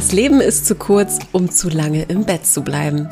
[0.00, 3.10] Das Leben ist zu kurz, um zu lange im Bett zu bleiben.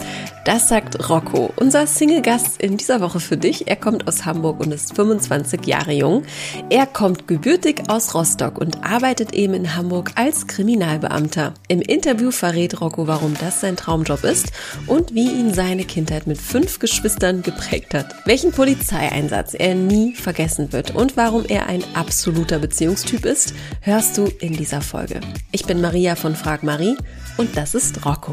[0.49, 3.69] Das sagt Rocco, unser Single-Gast in dieser Woche für dich.
[3.69, 6.23] Er kommt aus Hamburg und ist 25 Jahre jung.
[6.71, 11.53] Er kommt gebürtig aus Rostock und arbeitet eben in Hamburg als Kriminalbeamter.
[11.69, 14.50] Im Interview verrät Rocco, warum das sein Traumjob ist
[14.87, 18.15] und wie ihn seine Kindheit mit fünf Geschwistern geprägt hat.
[18.25, 23.53] Welchen Polizeieinsatz er nie vergessen wird und warum er ein absoluter Beziehungstyp ist,
[23.83, 25.21] hörst du in dieser Folge.
[25.53, 26.96] Ich bin Maria von Frag Marie
[27.36, 28.33] und das ist Rocco.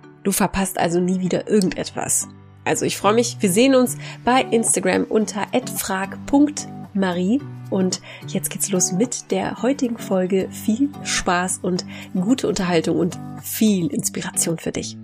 [0.23, 2.27] Du verpasst also nie wieder irgendetwas.
[2.63, 7.41] Also ich freue mich, wir sehen uns bei Instagram unter @frag.marie
[7.71, 10.47] und jetzt geht's los mit der heutigen Folge.
[10.51, 14.95] Viel Spaß und gute Unterhaltung und viel Inspiration für dich.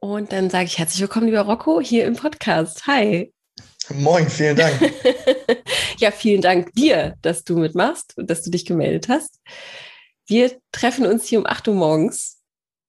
[0.00, 2.86] Und dann sage ich herzlich willkommen, lieber Rocco, hier im Podcast.
[2.86, 3.32] Hi.
[3.94, 4.78] Moin, vielen Dank.
[5.98, 9.40] ja, vielen Dank dir, dass du mitmachst und dass du dich gemeldet hast.
[10.26, 12.38] Wir treffen uns hier um 8 Uhr morgens.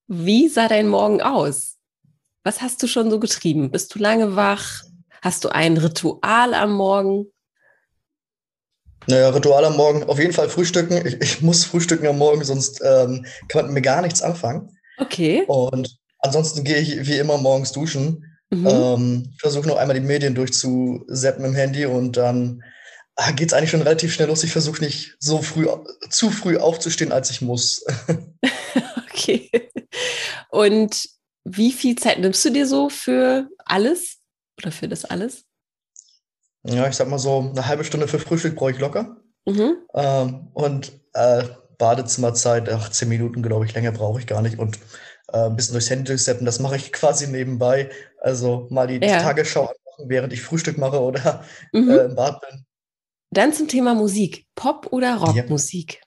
[0.07, 1.75] Wie sah dein Morgen aus?
[2.43, 3.71] Was hast du schon so getrieben?
[3.71, 4.83] Bist du lange wach?
[5.21, 7.27] Hast du ein Ritual am Morgen?
[9.07, 10.03] Naja, Ritual am Morgen.
[10.05, 11.05] Auf jeden Fall frühstücken.
[11.05, 14.77] Ich, ich muss frühstücken am Morgen, sonst ähm, kann man mit mir gar nichts anfangen.
[14.97, 15.43] Okay.
[15.47, 18.36] Und ansonsten gehe ich wie immer morgens duschen.
[18.49, 18.67] Mhm.
[18.67, 22.63] Ähm, versuche noch einmal die Medien durchzuseppen im Handy und dann
[23.15, 24.43] ah, geht es eigentlich schon relativ schnell los.
[24.43, 25.67] Ich versuche nicht so früh,
[26.09, 27.85] zu früh aufzustehen, als ich muss.
[29.11, 29.49] okay.
[30.49, 31.09] Und
[31.43, 34.17] wie viel Zeit nimmst du dir so für alles
[34.57, 35.43] oder für das alles?
[36.63, 39.17] Ja, ich sag mal so, eine halbe Stunde für Frühstück brauche ich locker.
[39.45, 39.77] Mhm.
[39.93, 41.43] Ähm, und äh,
[41.77, 44.59] Badezimmerzeit, ach, zehn Minuten, glaube ich, länger brauche ich gar nicht.
[44.59, 44.79] Und
[45.31, 46.45] äh, ein bisschen durchs Handy durchseppen.
[46.45, 47.89] Das mache ich quasi nebenbei.
[48.21, 49.21] Also mal die ja.
[49.21, 51.43] Tagesschau anmachen, während ich Frühstück mache oder
[51.73, 51.89] mhm.
[51.89, 52.65] äh, im Bad bin.
[53.31, 54.45] Dann zum Thema Musik.
[54.55, 55.99] Pop oder Rockmusik?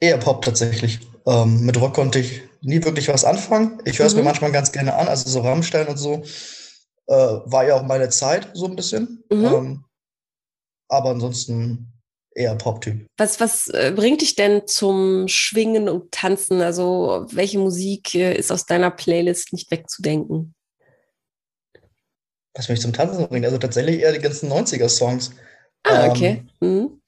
[0.00, 0.08] Ja.
[0.08, 1.00] Eher Pop tatsächlich.
[1.26, 3.80] Ähm, mit Rock konnte ich nie wirklich was anfangen.
[3.84, 4.20] Ich höre es mhm.
[4.20, 6.24] mir manchmal ganz gerne an, also so Rammstein und so.
[7.06, 9.22] Äh, war ja auch meine Zeit so ein bisschen.
[9.30, 9.44] Mhm.
[9.44, 9.84] Ähm,
[10.88, 11.91] aber ansonsten
[12.34, 13.06] eher Pop-Typ.
[13.16, 16.60] Was, was äh, bringt dich denn zum Schwingen und Tanzen?
[16.60, 20.54] Also, welche Musik äh, ist aus deiner Playlist nicht wegzudenken?
[22.54, 23.46] Was mich zum Tanzen bringt?
[23.46, 25.32] Also tatsächlich eher die ganzen 90er-Songs.
[25.84, 26.44] Ah, okay.
[26.60, 27.00] Ähm, mhm.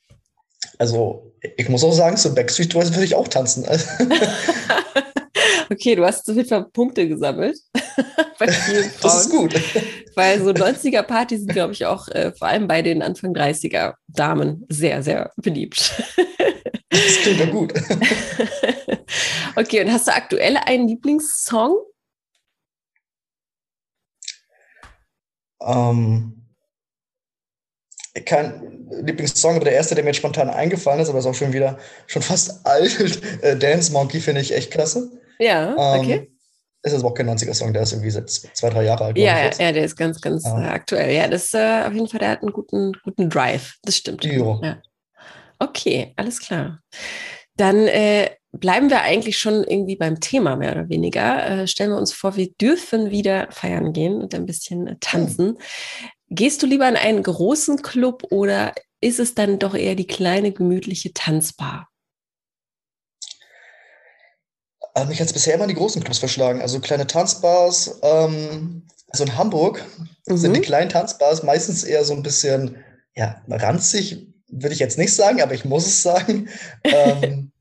[0.78, 3.66] Also, ich muss auch sagen, zu Backstreet Boys würde ich auch tanzen.
[5.70, 7.58] okay, du hast so viele Punkte gesammelt.
[8.38, 9.00] bei vielen Frauen.
[9.02, 9.54] Das ist gut.
[10.14, 15.02] Weil so 90er-Partys sind, glaube ich, auch äh, vor allem bei den Anfang 30er-Damen sehr,
[15.02, 16.02] sehr beliebt.
[16.90, 17.72] Das klingt ja gut.
[19.56, 21.76] okay, und hast du aktuell einen Lieblingssong?
[25.60, 26.44] Ähm,
[28.26, 31.52] kein Lieblingssong, aber der erste, der mir jetzt spontan eingefallen ist, aber ist auch schon
[31.52, 33.20] wieder schon fast alt.
[33.42, 35.10] Äh, Dance Monkey finde ich echt klasse.
[35.38, 36.34] Ja, ähm, okay
[36.84, 39.18] ist jetzt auch kein 90er-Song, der ist irgendwie seit zwei, drei Jahre alt.
[39.18, 40.64] Ja, ja, der ist ganz, ganz ja.
[40.64, 41.14] Äh, aktuell.
[41.14, 43.76] Ja, das ist äh, auf jeden Fall, der hat einen guten, guten Drive.
[43.82, 44.24] Das stimmt.
[44.24, 44.82] Ja.
[45.58, 46.80] Okay, alles klar.
[47.56, 51.62] Dann äh, bleiben wir eigentlich schon irgendwie beim Thema mehr oder weniger.
[51.62, 55.46] Äh, stellen wir uns vor, wir dürfen wieder feiern gehen und ein bisschen äh, tanzen.
[55.46, 55.58] Hm.
[56.28, 60.52] Gehst du lieber in einen großen Club oder ist es dann doch eher die kleine,
[60.52, 61.88] gemütliche Tanzbar?
[64.94, 66.62] Äh, mich hat bisher immer in die großen Clubs verschlagen.
[66.62, 67.98] Also kleine Tanzbars.
[68.02, 69.84] Ähm, also in Hamburg
[70.26, 70.36] mhm.
[70.36, 72.76] sind die kleinen Tanzbars meistens eher so ein bisschen,
[73.14, 76.48] ja, ranzig, würde ich jetzt nicht sagen, aber ich muss es sagen.
[76.84, 77.52] ähm,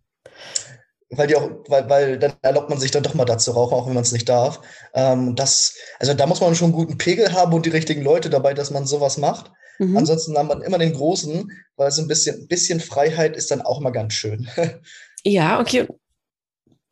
[1.09, 3.85] weil die auch, weil, weil dann erlaubt man sich dann doch mal dazu rauchen, auch
[3.88, 4.62] wenn man es nicht darf.
[4.94, 8.30] Ähm, das, also da muss man schon einen guten Pegel haben und die richtigen Leute
[8.30, 9.51] dabei, dass man sowas macht.
[9.80, 9.97] Mhm.
[9.97, 13.80] Ansonsten haben man immer den Großen, weil so ein bisschen, bisschen Freiheit ist dann auch
[13.80, 14.47] mal ganz schön.
[15.25, 15.88] Ja, okay.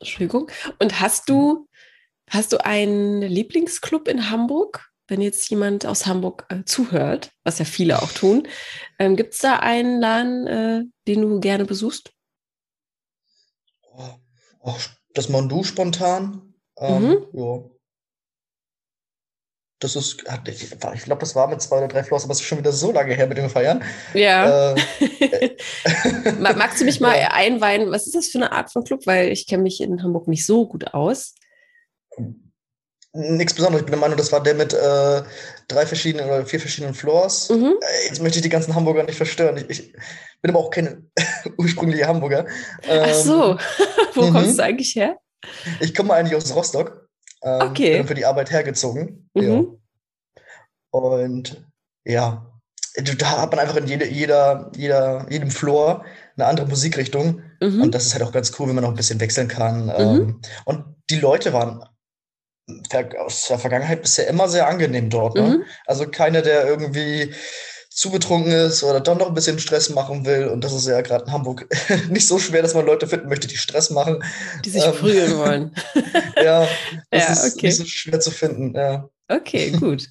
[0.02, 0.52] Entschuldigung.
[0.80, 1.68] Und hast du,
[2.30, 4.88] hast du einen Lieblingsclub in Hamburg?
[5.08, 8.48] Wenn jetzt jemand aus Hamburg äh, zuhört, was ja viele auch tun,
[8.98, 12.14] ähm, gibt es da einen Laden, äh, den du gerne besuchst?
[14.62, 14.76] Oh,
[15.14, 16.54] das Mondu spontan.
[16.78, 17.28] Ähm, mhm.
[17.34, 17.71] ja.
[19.82, 20.24] Das ist,
[20.54, 22.92] ich glaube, das war mit zwei oder drei Floors, aber es ist schon wieder so
[22.92, 23.84] lange her mit dem Feiern.
[24.14, 24.76] Ja.
[24.76, 25.56] Äh,
[26.40, 27.32] Magst du mich mal ja.
[27.32, 29.02] einweihen, was ist das für eine Art von Club?
[29.08, 31.34] Weil ich kenne mich in Hamburg nicht so gut aus.
[33.14, 33.82] Nichts Besonderes.
[33.82, 35.24] Ich bin der Meinung, das war der mit äh,
[35.68, 37.50] drei verschiedenen oder vier verschiedenen Floors.
[37.50, 37.74] Mhm.
[37.82, 39.58] Äh, jetzt möchte ich die ganzen Hamburger nicht verstören.
[39.58, 39.94] Ich, ich
[40.44, 41.12] bin aber auch kein
[41.58, 42.46] ursprünglicher Hamburger.
[42.88, 43.58] Ähm, Ach so,
[44.14, 44.34] wo mhm.
[44.34, 45.18] kommst du eigentlich her?
[45.80, 47.01] Ich komme eigentlich aus Rostock.
[47.44, 47.98] Ähm, okay.
[47.98, 49.30] Bin für die Arbeit hergezogen.
[49.34, 49.44] Mhm.
[49.44, 49.64] Ja.
[50.92, 51.66] Und
[52.06, 52.52] ja,
[52.96, 56.06] da hat man einfach in jede, jeder, jeder, jedem Floor
[56.36, 57.42] eine andere Musikrichtung.
[57.62, 57.82] Mhm.
[57.82, 59.86] Und das ist halt auch ganz cool, wenn man noch ein bisschen wechseln kann.
[59.86, 59.92] Mhm.
[59.98, 61.84] Ähm, und die Leute waren
[63.20, 65.36] aus der Vergangenheit bisher immer sehr angenehm dort.
[65.36, 65.42] Ne?
[65.42, 65.64] Mhm.
[65.86, 67.34] Also keiner, der irgendwie
[67.94, 70.48] zu betrunken ist oder dann noch ein bisschen Stress machen will.
[70.48, 71.68] Und das ist ja gerade in Hamburg
[72.10, 74.24] nicht so schwer, dass man Leute finden möchte, die Stress machen.
[74.64, 75.76] Die sich ähm, prügeln wollen.
[76.42, 76.68] ja,
[77.12, 77.68] das ja, ist okay.
[77.68, 78.74] nicht so schwer zu finden.
[78.76, 79.10] Ja.
[79.28, 80.08] Okay, gut.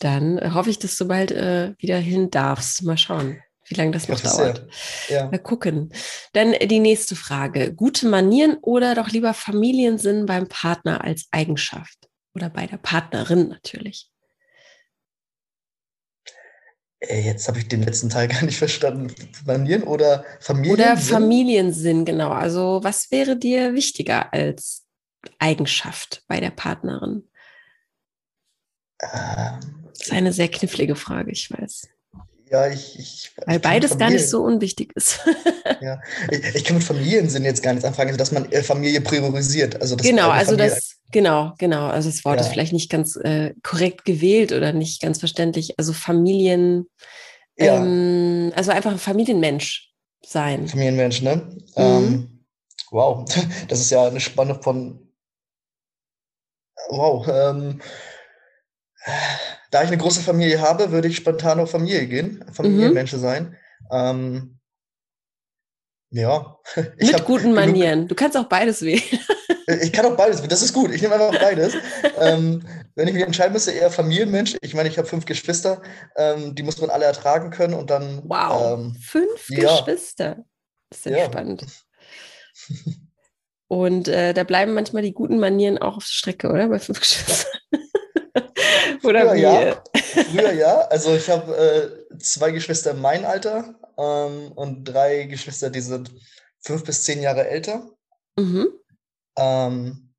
[0.00, 2.82] Dann hoffe ich, dass du bald äh, wieder hin darfst.
[2.82, 4.66] Mal schauen, wie lange das noch dauert.
[5.08, 5.30] Ja.
[5.30, 5.90] Mal gucken.
[6.34, 7.72] Dann die nächste Frage.
[7.72, 12.10] Gute Manieren oder doch lieber Familiensinn beim Partner als Eigenschaft?
[12.34, 14.11] Oder bei der Partnerin natürlich.
[17.08, 19.14] Jetzt habe ich den letzten Teil gar nicht verstanden.
[19.44, 20.86] Manieren oder Familiensinn?
[20.86, 22.30] Oder Familiensinn, genau.
[22.30, 24.86] Also was wäre dir wichtiger als
[25.38, 27.28] Eigenschaft bei der Partnerin?
[29.00, 31.88] Ähm, das ist eine sehr knifflige Frage, ich weiß.
[32.52, 32.98] Ja, ich.
[32.98, 35.20] ich Weil beides gar nicht so unwichtig ist.
[35.80, 39.00] ja, ich, ich, kann mit Familiensinn jetzt gar nicht anfangen, also dass man äh, Familie
[39.00, 39.80] priorisiert.
[39.80, 41.86] Also genau, also das, genau, genau.
[41.86, 42.42] Also das Wort ja.
[42.42, 45.78] ist vielleicht nicht ganz äh, korrekt gewählt oder nicht ganz verständlich.
[45.78, 46.90] Also Familien,
[47.56, 47.82] ja.
[47.82, 49.90] ähm, also einfach ein Familienmensch
[50.22, 50.68] sein.
[50.68, 51.36] Familienmensch, ne?
[51.36, 51.62] Mhm.
[51.76, 52.44] Ähm,
[52.90, 53.24] wow,
[53.68, 55.08] das ist ja eine Spanne von.
[56.90, 57.26] Wow.
[57.28, 57.80] Ähm,
[59.72, 63.18] da ich eine große Familie habe, würde ich spontan auf Familie gehen, Familienmensch mhm.
[63.18, 63.56] sein.
[63.90, 64.58] Ähm,
[66.10, 66.58] ja.
[66.98, 68.06] Ich Mit guten Manieren.
[68.06, 69.02] Du kannst auch beides wählen.
[69.80, 70.42] Ich kann auch beides.
[70.42, 70.92] Das ist gut.
[70.92, 71.74] Ich nehme einfach beides.
[72.20, 72.66] ähm,
[72.96, 74.56] wenn ich mich entscheiden müsste, eher Familienmensch.
[74.60, 75.80] Ich meine, ich habe fünf Geschwister.
[76.16, 78.22] Ähm, die muss man alle ertragen können und dann.
[78.24, 78.80] Wow.
[78.80, 79.70] Ähm, fünf ja.
[79.70, 80.44] Geschwister.
[80.90, 81.24] Das ist ja, ja.
[81.26, 81.64] spannend.
[83.68, 86.68] Und äh, da bleiben manchmal die guten Manieren auch auf der Strecke, oder?
[86.68, 87.61] Bei fünf Geschwistern.
[89.02, 89.40] Oder Früher wie?
[89.40, 89.82] ja.
[90.30, 90.80] Früher ja.
[90.82, 91.56] Also ich habe
[92.10, 96.10] äh, zwei Geschwister in meinem Alter ähm, und drei Geschwister, die sind
[96.60, 97.88] fünf bis zehn Jahre älter.
[98.38, 98.68] Mhm.
[99.36, 100.12] Ähm,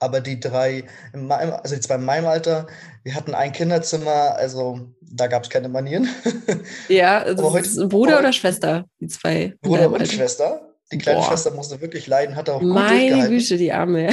[0.00, 2.66] aber die drei, meinem, also die zwei in meinem Alter,
[3.02, 6.08] wir hatten ein Kinderzimmer, also da gab es keine Manieren.
[6.88, 9.54] Ja, also heute, ist ein Bruder heute, oder Schwester, die zwei?
[9.60, 10.64] Bruder und Schwester.
[10.90, 11.28] Die kleine Boah.
[11.28, 14.10] Schwester musste wirklich leiden, hat auch gut Meine Güte, die Arme.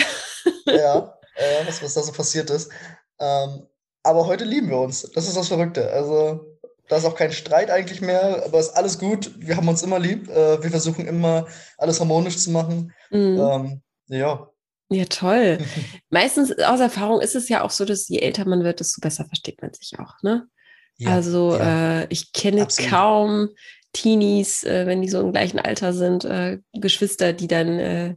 [0.65, 2.69] ja, äh, was, was da so passiert ist.
[3.19, 3.67] Ähm,
[4.05, 5.01] aber heute lieben wir uns.
[5.13, 5.91] Das ist das Verrückte.
[5.91, 6.57] Also,
[6.87, 9.31] da ist auch kein Streit eigentlich mehr, aber es ist alles gut.
[9.37, 10.29] Wir haben uns immer lieb.
[10.29, 11.47] Äh, wir versuchen immer,
[11.77, 12.93] alles harmonisch zu machen.
[13.09, 13.39] Mhm.
[13.39, 14.47] Ähm, ja.
[14.89, 15.57] Ja, toll.
[16.11, 19.25] Meistens aus Erfahrung ist es ja auch so, dass je älter man wird, desto besser
[19.25, 20.21] versteht man sich auch.
[20.21, 20.47] Ne?
[20.97, 22.01] Ja, also ja.
[22.01, 22.91] Äh, ich kenne Absolut.
[22.91, 23.49] kaum
[23.93, 28.15] Teenies, äh, wenn die so im gleichen Alter sind, äh, Geschwister, die dann äh,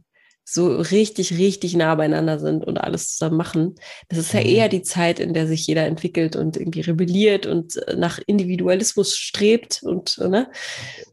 [0.51, 3.75] so richtig, richtig nah beieinander sind und alles zusammen machen.
[4.07, 4.45] Das ist ja mhm.
[4.45, 9.15] eher die Zeit, in der sich jeder entwickelt und irgendwie rebelliert und äh, nach Individualismus
[9.15, 10.49] strebt und ne?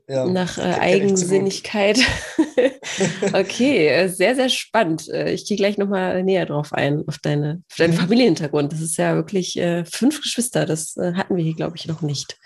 [0.08, 1.98] Ja, nach äh, Eigensinnigkeit.
[3.32, 5.08] okay, äh, sehr, sehr spannend.
[5.08, 7.98] Äh, ich gehe gleich nochmal näher drauf ein, auf, deine, auf deinen mhm.
[7.98, 8.72] Familienhintergrund.
[8.72, 10.66] Das ist ja wirklich äh, fünf Geschwister.
[10.66, 12.38] Das äh, hatten wir hier, glaube ich, noch nicht.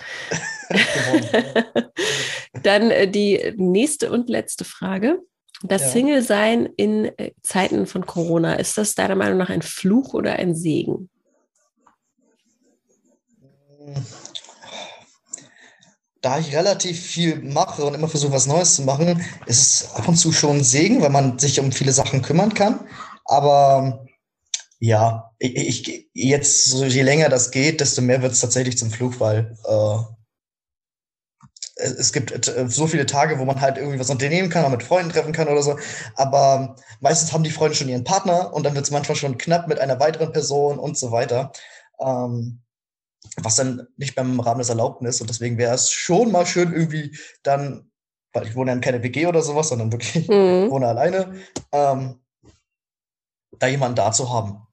[2.63, 5.21] Dann die nächste und letzte Frage.
[5.63, 5.89] Das ja.
[5.91, 10.55] Single-Sein in äh, Zeiten von Corona, ist das deiner Meinung nach ein Fluch oder ein
[10.55, 11.11] Segen?
[16.23, 20.07] Da ich relativ viel mache und immer versuche, was Neues zu machen, ist es ab
[20.09, 22.81] und zu schon ein Segen, weil man sich um viele Sachen kümmern kann.
[23.25, 24.07] Aber
[24.79, 28.91] ja, ich, ich jetzt, so je länger das geht, desto mehr wird es tatsächlich zum
[28.91, 29.97] Fluch, weil äh,
[31.81, 34.83] es gibt äh, so viele Tage, wo man halt irgendwie was unternehmen kann, auch mit
[34.83, 35.79] Freunden treffen kann oder so.
[36.15, 39.69] Aber meistens haben die Freunde schon ihren Partner und dann wird es manchmal schon knapp
[39.69, 41.53] mit einer weiteren Person und so weiter.
[41.99, 42.63] Ähm,
[43.37, 45.21] was dann nicht beim Rahmen des Erlaubten ist.
[45.21, 47.91] Und deswegen wäre es schon mal schön, irgendwie dann,
[48.33, 50.71] weil ich wohne ja in keine WG oder sowas, sondern wirklich mhm.
[50.71, 51.35] wohne alleine,
[51.73, 52.21] ähm,
[53.59, 54.67] da jemanden da zu haben.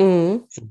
[0.00, 0.44] Mhm.
[0.48, 0.62] So,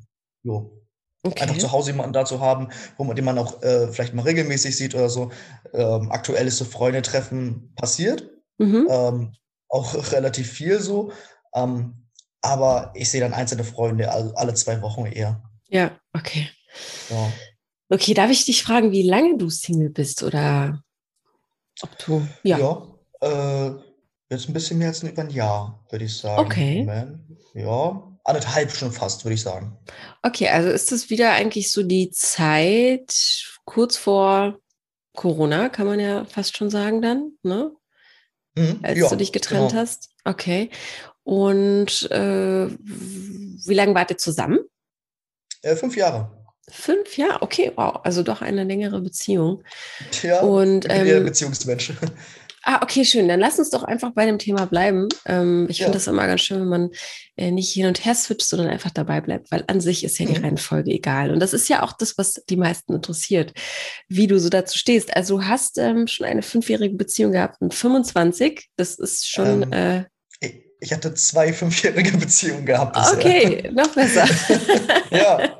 [0.44, 0.81] jo.
[1.24, 1.44] Okay.
[1.44, 4.24] Einfach zu Hause jemanden da zu haben, wo man den man auch äh, vielleicht mal
[4.24, 5.32] regelmäßig sieht oder so.
[5.74, 8.28] Ähm, aktuell ist so Freunde-Treffen passiert.
[8.58, 8.88] Mhm.
[8.90, 9.34] Ähm,
[9.70, 11.12] auch relativ viel so.
[11.54, 12.08] Ähm,
[12.42, 15.44] aber ich sehe dann einzelne Freunde alle zwei Wochen eher.
[15.70, 16.50] Ja, okay.
[17.10, 17.32] Ja.
[17.90, 20.82] Okay, darf ich dich fragen, wie lange du Single bist oder
[21.82, 22.28] ob du.
[22.44, 22.88] Ja, ja
[23.22, 23.76] äh,
[24.30, 26.42] jetzt ein bisschen mehr als über ein Jahr, würde ich sagen.
[26.42, 27.08] Okay.
[27.54, 29.78] Ja, anderthalb schon fast, würde ich sagen.
[30.24, 33.14] Okay, also ist das wieder eigentlich so die Zeit
[33.66, 34.60] kurz vor
[35.14, 37.72] Corona, kann man ja fast schon sagen dann, ne?
[38.56, 39.82] Mhm, Als ja, du dich getrennt genau.
[39.82, 40.10] hast.
[40.26, 40.70] Okay.
[41.24, 44.60] Und äh, wie lange wart ihr zusammen?
[45.62, 46.32] Äh, fünf Jahre.
[46.70, 49.64] Fünf Jahre, okay, wow, also doch eine längere Beziehung.
[50.22, 51.94] Ja, und, ich bin ähm, Beziehungsmensch.
[52.64, 53.28] Ah, okay, schön.
[53.28, 55.08] Dann lass uns doch einfach bei dem Thema bleiben.
[55.26, 55.86] Ähm, ich ja.
[55.86, 56.90] finde das immer ganz schön, wenn man
[57.36, 60.28] äh, nicht hin und her switcht, sondern einfach dabei bleibt, weil an sich ist ja
[60.28, 60.46] die mhm.
[60.46, 61.32] Reihenfolge egal.
[61.32, 63.54] Und das ist ja auch das, was die meisten interessiert,
[64.08, 65.16] wie du so dazu stehst.
[65.16, 68.70] Also du hast ähm, schon eine fünfjährige Beziehung gehabt und 25.
[68.76, 69.68] Das ist schon.
[69.72, 70.04] Ähm, äh,
[70.84, 72.94] ich hatte zwei fünfjährige Beziehungen gehabt.
[72.94, 73.14] Bisher.
[73.14, 74.28] Okay, noch besser.
[75.12, 75.58] ja.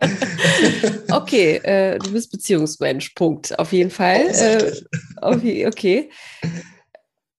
[1.16, 3.58] okay, äh, du bist Beziehungsmensch, Punkt.
[3.60, 4.28] Auf jeden Fall.
[4.30, 4.72] Äh,
[5.22, 6.10] okay, okay.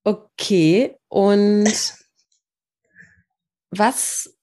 [0.05, 1.73] Okay, und
[3.71, 4.35] was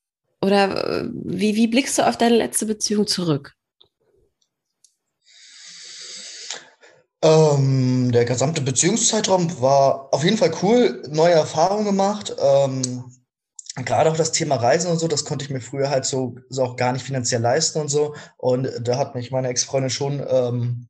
[0.42, 3.56] oder äh, wie, wie blickst du auf deine letzte Beziehung zurück?
[7.22, 12.34] Ähm, der gesamte Beziehungszeitraum war auf jeden Fall cool, neue Erfahrungen gemacht.
[12.40, 13.12] Ähm,
[13.76, 16.64] gerade auch das Thema Reisen und so, das konnte ich mir früher halt so, so
[16.64, 18.16] auch gar nicht finanziell leisten und so.
[18.38, 20.89] Und da hat mich meine Ex-Freundin schon ähm,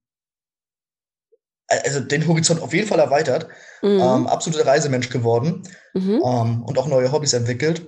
[1.70, 3.48] also den Horizont auf jeden Fall erweitert,
[3.82, 4.00] mhm.
[4.00, 6.22] ähm, absoluter Reisemensch geworden mhm.
[6.26, 7.86] ähm, und auch neue Hobbys entwickelt.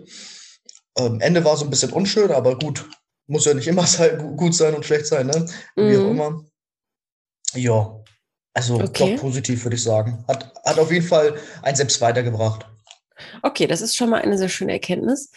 [0.97, 2.87] Ähm, Ende war so ein bisschen unschön, aber gut,
[3.27, 5.45] muss ja nicht immer sein, gut sein und schlecht sein, ne?
[5.75, 5.89] Mhm.
[5.89, 6.11] Wie auch mhm.
[6.11, 6.45] immer.
[7.53, 8.01] Ja,
[8.53, 9.15] also okay.
[9.15, 10.23] doch positiv, würde ich sagen.
[10.27, 12.65] Hat, hat auf jeden Fall einen selbst weitergebracht.
[13.43, 15.31] Okay, das ist schon mal eine sehr schöne Erkenntnis.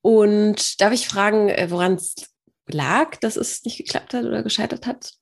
[0.00, 2.14] Und darf ich fragen, äh, woran es
[2.66, 5.12] lag, dass es nicht geklappt hat oder gescheitert hat?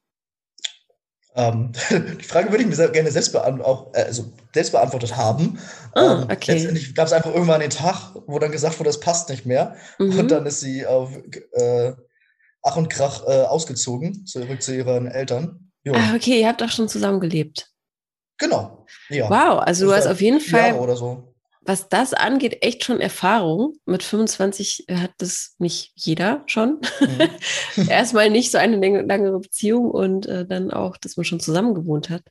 [1.37, 5.59] Ähm, die Frage würde ich mir gerne selbst, beant auch, äh, also selbst beantwortet haben.
[5.93, 6.53] Ah, ähm, okay.
[6.53, 9.77] Letztendlich gab es einfach irgendwann den Tag, wo dann gesagt wurde, das passt nicht mehr.
[9.99, 10.19] Mhm.
[10.19, 11.11] Und dann ist sie auf
[11.53, 11.93] äh,
[12.63, 15.71] Ach und Krach äh, ausgezogen, zurück zu ihren Eltern.
[15.83, 15.93] Jo.
[15.95, 17.71] Ah, okay, ihr habt auch schon zusammengelebt.
[18.39, 18.87] Genau.
[19.11, 19.29] Ja.
[19.29, 20.69] Wow, also du hast auf jeden Fall.
[20.69, 21.34] Jahre oder so
[21.67, 23.77] was das angeht, echt schon Erfahrung.
[23.87, 26.81] Mit 25 hat das nicht jeder schon.
[27.01, 27.89] Mhm.
[27.89, 32.11] Erstmal nicht so eine lange Beziehung und äh, dann auch, dass man schon zusammen gewohnt
[32.11, 32.23] hat.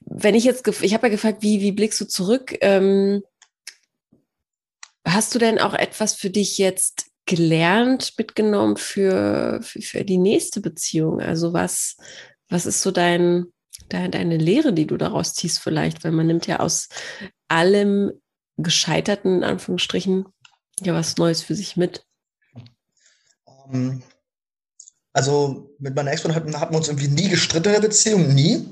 [0.00, 2.56] Wenn ich jetzt, ich habe ja gefragt, wie, wie blickst du zurück?
[2.60, 3.22] Ähm,
[5.04, 10.60] hast du denn auch etwas für dich jetzt gelernt, mitgenommen für, für, für die nächste
[10.60, 11.20] Beziehung?
[11.20, 11.96] Also was,
[12.48, 13.52] was ist so dein,
[13.88, 16.88] deine Lehre, die du daraus ziehst vielleicht, weil man nimmt ja aus
[17.48, 18.12] allem
[18.56, 20.26] Gescheiterten, in Anführungsstrichen,
[20.80, 22.04] ja was Neues für sich mit.
[23.70, 24.02] Ähm,
[25.12, 28.68] also mit meiner Ex-Freundin hatten, hatten wir uns irgendwie nie gestritten in der Beziehung, nie.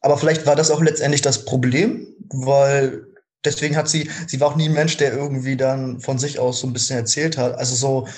[0.00, 3.06] Aber vielleicht war das auch letztendlich das Problem, weil
[3.44, 6.60] deswegen hat sie, sie war auch nie ein Mensch, der irgendwie dann von sich aus
[6.60, 8.08] so ein bisschen erzählt hat, also so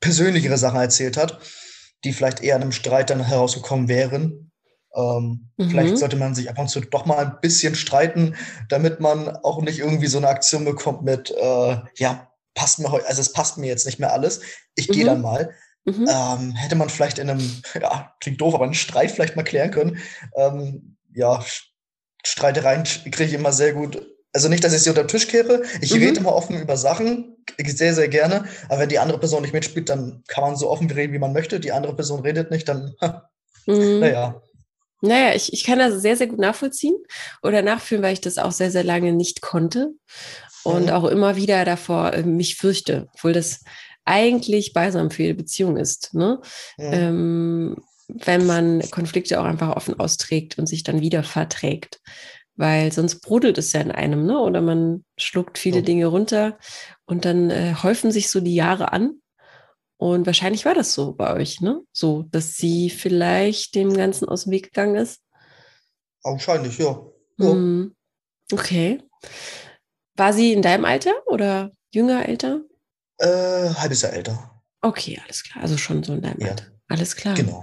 [0.00, 1.40] persönlichere Sachen erzählt hat,
[2.04, 4.49] die vielleicht eher in einem Streit dann herausgekommen wären.
[4.94, 5.70] Ähm, mhm.
[5.70, 8.34] Vielleicht sollte man sich ab und zu doch mal ein bisschen streiten,
[8.68, 13.06] damit man auch nicht irgendwie so eine Aktion bekommt mit, äh, ja, passt mir heute,
[13.06, 14.40] also es passt mir jetzt nicht mehr alles.
[14.74, 14.92] Ich mhm.
[14.92, 15.54] gehe dann mal.
[15.84, 16.08] Mhm.
[16.10, 19.70] Ähm, hätte man vielleicht in einem, ja, klingt doof, aber einen Streit vielleicht mal klären
[19.70, 19.98] können.
[20.36, 21.42] Ähm, ja,
[22.24, 24.06] Streitereien kriege ich immer sehr gut.
[24.32, 25.62] Also nicht, dass ich sie unter den Tisch kehre.
[25.80, 26.02] Ich mhm.
[26.02, 28.44] rede immer offen über Sachen, sehr, sehr gerne.
[28.68, 31.32] Aber wenn die andere Person nicht mitspielt, dann kann man so offen reden, wie man
[31.32, 31.58] möchte.
[31.58, 32.94] Die andere Person redet nicht, dann,
[33.66, 34.00] mhm.
[34.00, 34.42] naja.
[35.00, 36.96] Naja, ich, ich kann das sehr, sehr gut nachvollziehen
[37.42, 39.92] oder nachfühlen, weil ich das auch sehr, sehr lange nicht konnte
[40.62, 40.90] und mhm.
[40.90, 43.60] auch immer wieder davor äh, mich fürchte, obwohl das
[44.04, 46.14] eigentlich beisam für jede Beziehung ist.
[46.14, 46.40] Ne?
[46.78, 46.92] Mhm.
[46.92, 47.76] Ähm,
[48.08, 52.00] wenn man Konflikte auch einfach offen austrägt und sich dann wieder verträgt.
[52.56, 54.38] Weil sonst brodelt es ja in einem, ne?
[54.38, 55.84] Oder man schluckt viele mhm.
[55.84, 56.58] Dinge runter
[57.06, 59.14] und dann äh, häufen sich so die Jahre an
[60.00, 61.82] und wahrscheinlich war das so bei euch, ne?
[61.92, 65.20] So, dass sie vielleicht dem Ganzen aus dem Weg gegangen ist.
[66.22, 67.06] Wahrscheinlich, ja.
[67.36, 67.50] ja.
[67.50, 67.94] Hm.
[68.50, 69.02] Okay.
[70.16, 72.62] War sie in deinem Alter oder jünger, älter?
[73.18, 74.62] Äh, halbes Jahr älter.
[74.80, 75.62] Okay, alles klar.
[75.62, 76.48] Also schon so in deinem ja.
[76.48, 76.64] Alter.
[76.88, 77.34] Alles klar.
[77.34, 77.62] Genau.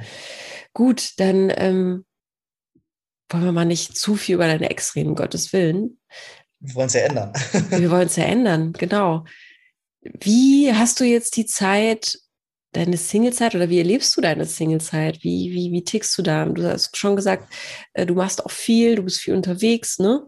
[0.73, 2.05] Gut, dann ähm,
[3.29, 5.99] wollen wir mal nicht zu viel über deine Ex reden, um Gottes Willen.
[6.59, 7.33] Wir wollen es ja ändern.
[7.69, 9.25] wir wollen es ja ändern, genau.
[10.01, 12.19] Wie hast du jetzt die Zeit
[12.77, 15.23] deine Singlezeit oder wie erlebst du deine Singlezeit?
[15.23, 16.45] Wie, wie, wie tickst du da?
[16.45, 17.51] Du hast schon gesagt,
[17.93, 20.25] äh, du machst auch viel, du bist viel unterwegs, ne?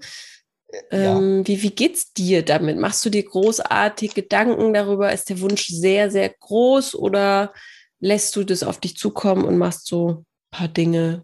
[0.91, 1.18] Ja.
[1.18, 2.77] Ähm, wie, wie geht's dir damit?
[2.77, 5.12] Machst du dir großartig Gedanken darüber?
[5.12, 7.53] Ist der Wunsch sehr, sehr groß oder
[8.00, 11.24] lässt du das auf dich zukommen und machst so ein paar Dinge?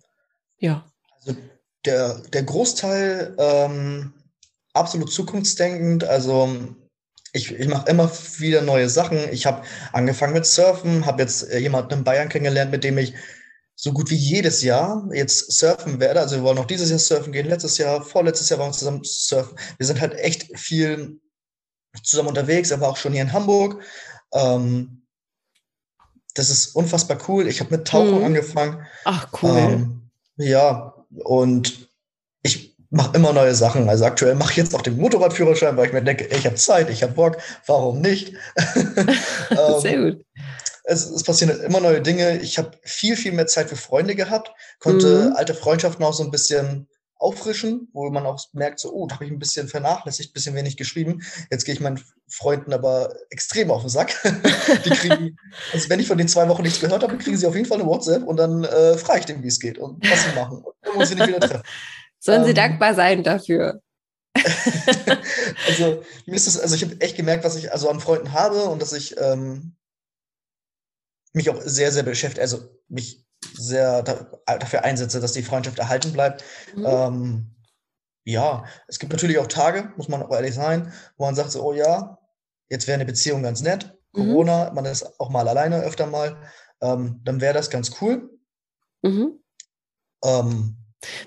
[0.58, 0.86] Ja.
[1.18, 1.38] Also
[1.86, 4.14] der, der Großteil ähm,
[4.74, 6.04] absolut zukunftsdenkend.
[6.04, 6.76] Also
[7.36, 9.18] ich, ich mache immer wieder neue Sachen.
[9.32, 9.62] Ich habe
[9.92, 13.14] angefangen mit Surfen, habe jetzt äh, jemanden in Bayern kennengelernt, mit dem ich
[13.76, 16.22] so gut wie jedes Jahr jetzt surfen werde.
[16.22, 19.02] Also wir wollen auch dieses Jahr surfen gehen, letztes Jahr, vorletztes Jahr waren wir zusammen
[19.04, 19.58] surfen.
[19.78, 21.20] Wir sind halt echt viel
[22.04, 23.84] zusammen unterwegs, aber auch schon hier in Hamburg.
[24.34, 25.06] Ähm,
[26.36, 27.48] das ist unfassbar cool.
[27.48, 28.26] Ich habe mit Tauchen mhm.
[28.26, 28.86] angefangen.
[29.04, 29.58] Ach cool.
[29.58, 31.90] Ähm, ja, und
[32.96, 33.90] mache immer neue Sachen.
[33.90, 36.90] Also aktuell mache ich jetzt auch den Motorradführerschein, weil ich mir denke, ich habe Zeit,
[36.90, 37.38] ich habe Bock,
[37.68, 38.34] warum nicht?
[38.76, 40.26] ähm, Sehr gut
[40.88, 42.40] es, es passieren immer neue Dinge.
[42.42, 45.36] Ich habe viel, viel mehr Zeit für Freunde gehabt, konnte mhm.
[45.36, 46.88] alte Freundschaften auch so ein bisschen
[47.18, 50.56] auffrischen, wo man auch merkt, so, oh, da habe ich ein bisschen vernachlässigt, ein bisschen
[50.56, 51.24] wenig geschrieben.
[51.50, 54.14] Jetzt gehe ich meinen Freunden aber extrem auf den Sack.
[54.86, 55.38] die kriegen,
[55.74, 57.80] also wenn ich von den zwei Wochen nichts gehört habe, kriegen sie auf jeden Fall
[57.80, 60.58] eine WhatsApp und dann äh, frage ich dem, wie es geht und was sie machen.
[60.58, 61.64] Und dann muss ich nicht wieder treffen.
[62.26, 63.82] Sollen ähm, sie dankbar sein dafür?
[65.68, 68.64] also, mir ist es, also ich habe echt gemerkt, was ich also an Freunden habe
[68.64, 69.76] und dass ich ähm,
[71.34, 74.28] mich auch sehr, sehr beschäftigt, also mich sehr da,
[74.58, 76.44] dafür einsetze, dass die Freundschaft erhalten bleibt.
[76.76, 76.86] Mhm.
[76.86, 77.56] Ähm,
[78.24, 81.64] ja, es gibt natürlich auch Tage, muss man auch ehrlich sein, wo man sagt so,
[81.64, 82.18] oh ja,
[82.70, 83.96] jetzt wäre eine Beziehung ganz nett.
[84.14, 84.32] Mhm.
[84.32, 86.42] Corona, man ist auch mal alleine öfter mal,
[86.82, 88.32] ähm, dann wäre das ganz cool.
[89.04, 89.44] Mhm.
[90.24, 90.78] Ähm,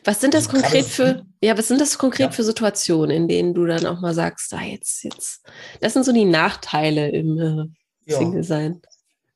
[0.05, 2.33] was sind das also konkret für, ja, was sind das konkret ja.
[2.33, 5.43] für Situationen, in denen du dann auch mal sagst, ah, jetzt, jetzt,
[5.81, 7.39] das sind so die Nachteile im
[8.07, 8.81] äh, Single-Sein?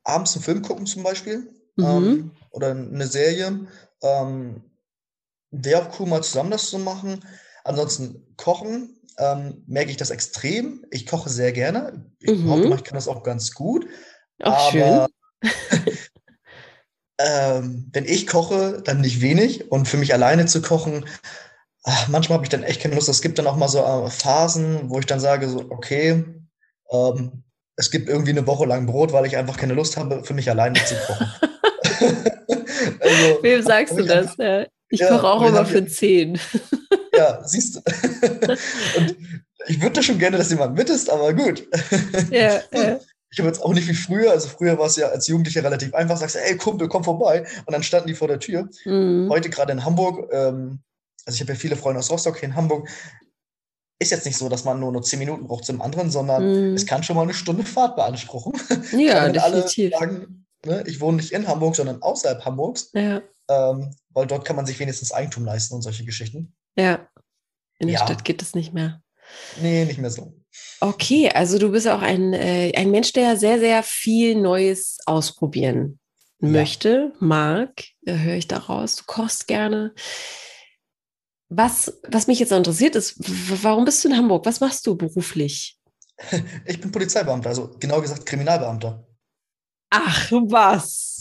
[0.04, 1.84] abends einen Film gucken zum Beispiel mhm.
[1.84, 3.66] ähm, oder eine Serie.
[4.02, 4.62] Ähm,
[5.50, 7.24] Wäre auch cool, mal zusammen das zu machen.
[7.64, 10.86] Ansonsten kochen ähm, merke ich das extrem.
[10.90, 12.06] Ich koche sehr gerne.
[12.20, 12.44] Ich mhm.
[12.44, 13.86] behaupte ich kann das auch ganz gut.
[14.42, 15.08] Auch aber
[17.24, 19.70] ähm, wenn ich koche, dann nicht wenig.
[19.70, 21.04] Und für mich alleine zu kochen,
[21.84, 23.08] ach, manchmal habe ich dann echt keine Lust.
[23.08, 26.24] Es gibt dann auch mal so äh, Phasen, wo ich dann sage, so, okay,
[26.90, 27.44] ähm,
[27.76, 30.48] es gibt irgendwie eine Woche lang Brot, weil ich einfach keine Lust habe, für mich
[30.50, 31.26] alleine zu kochen.
[33.00, 34.36] also, Wem sagst du das?
[34.36, 34.66] Ja.
[34.88, 36.38] Ich ja, koche auch immer für zehn.
[37.16, 37.80] ja, siehst du.
[38.98, 39.16] Und
[39.66, 41.66] ich würde schon gerne, dass jemand mit ist, aber gut.
[42.30, 43.00] Ja, ja.
[43.32, 44.30] Ich habe jetzt auch nicht wie früher.
[44.30, 46.16] Also früher war es ja als Jugendlicher relativ einfach.
[46.16, 47.46] Sagst du, ey Kumpel, komm vorbei.
[47.64, 48.68] Und dann standen die vor der Tür.
[48.84, 49.28] Mhm.
[49.30, 50.80] Heute gerade in Hamburg, ähm,
[51.24, 52.88] also ich habe ja viele Freunde aus Rostock hier in Hamburg
[54.02, 56.74] ist jetzt nicht so, dass man nur nur zehn Minuten braucht zum anderen, sondern mm.
[56.74, 58.52] es kann schon mal eine Stunde Fahrt beanspruchen.
[58.92, 59.94] Ja, definitiv.
[59.94, 62.90] Alle sagen, ne, ich wohne nicht in Hamburg, sondern außerhalb Hamburgs.
[62.92, 63.22] Ja.
[63.48, 66.54] Ähm, weil dort kann man sich wenigstens Eigentum leisten und solche Geschichten.
[66.76, 67.08] Ja.
[67.78, 68.04] In der ja.
[68.04, 69.01] Stadt geht es nicht mehr.
[69.60, 70.34] Nee, nicht mehr so.
[70.80, 75.98] Okay, also du bist auch ein, äh, ein Mensch, der sehr, sehr viel Neues ausprobieren
[76.40, 76.48] ja.
[76.48, 78.96] möchte, mag, äh, höre ich daraus.
[78.96, 79.94] Du kochst gerne.
[81.48, 83.16] Was, was mich jetzt interessiert ist,
[83.62, 84.46] warum bist du in Hamburg?
[84.46, 85.78] Was machst du beruflich?
[86.66, 89.04] Ich bin Polizeibeamter, also genau gesagt Kriminalbeamter.
[89.90, 91.11] Ach, was?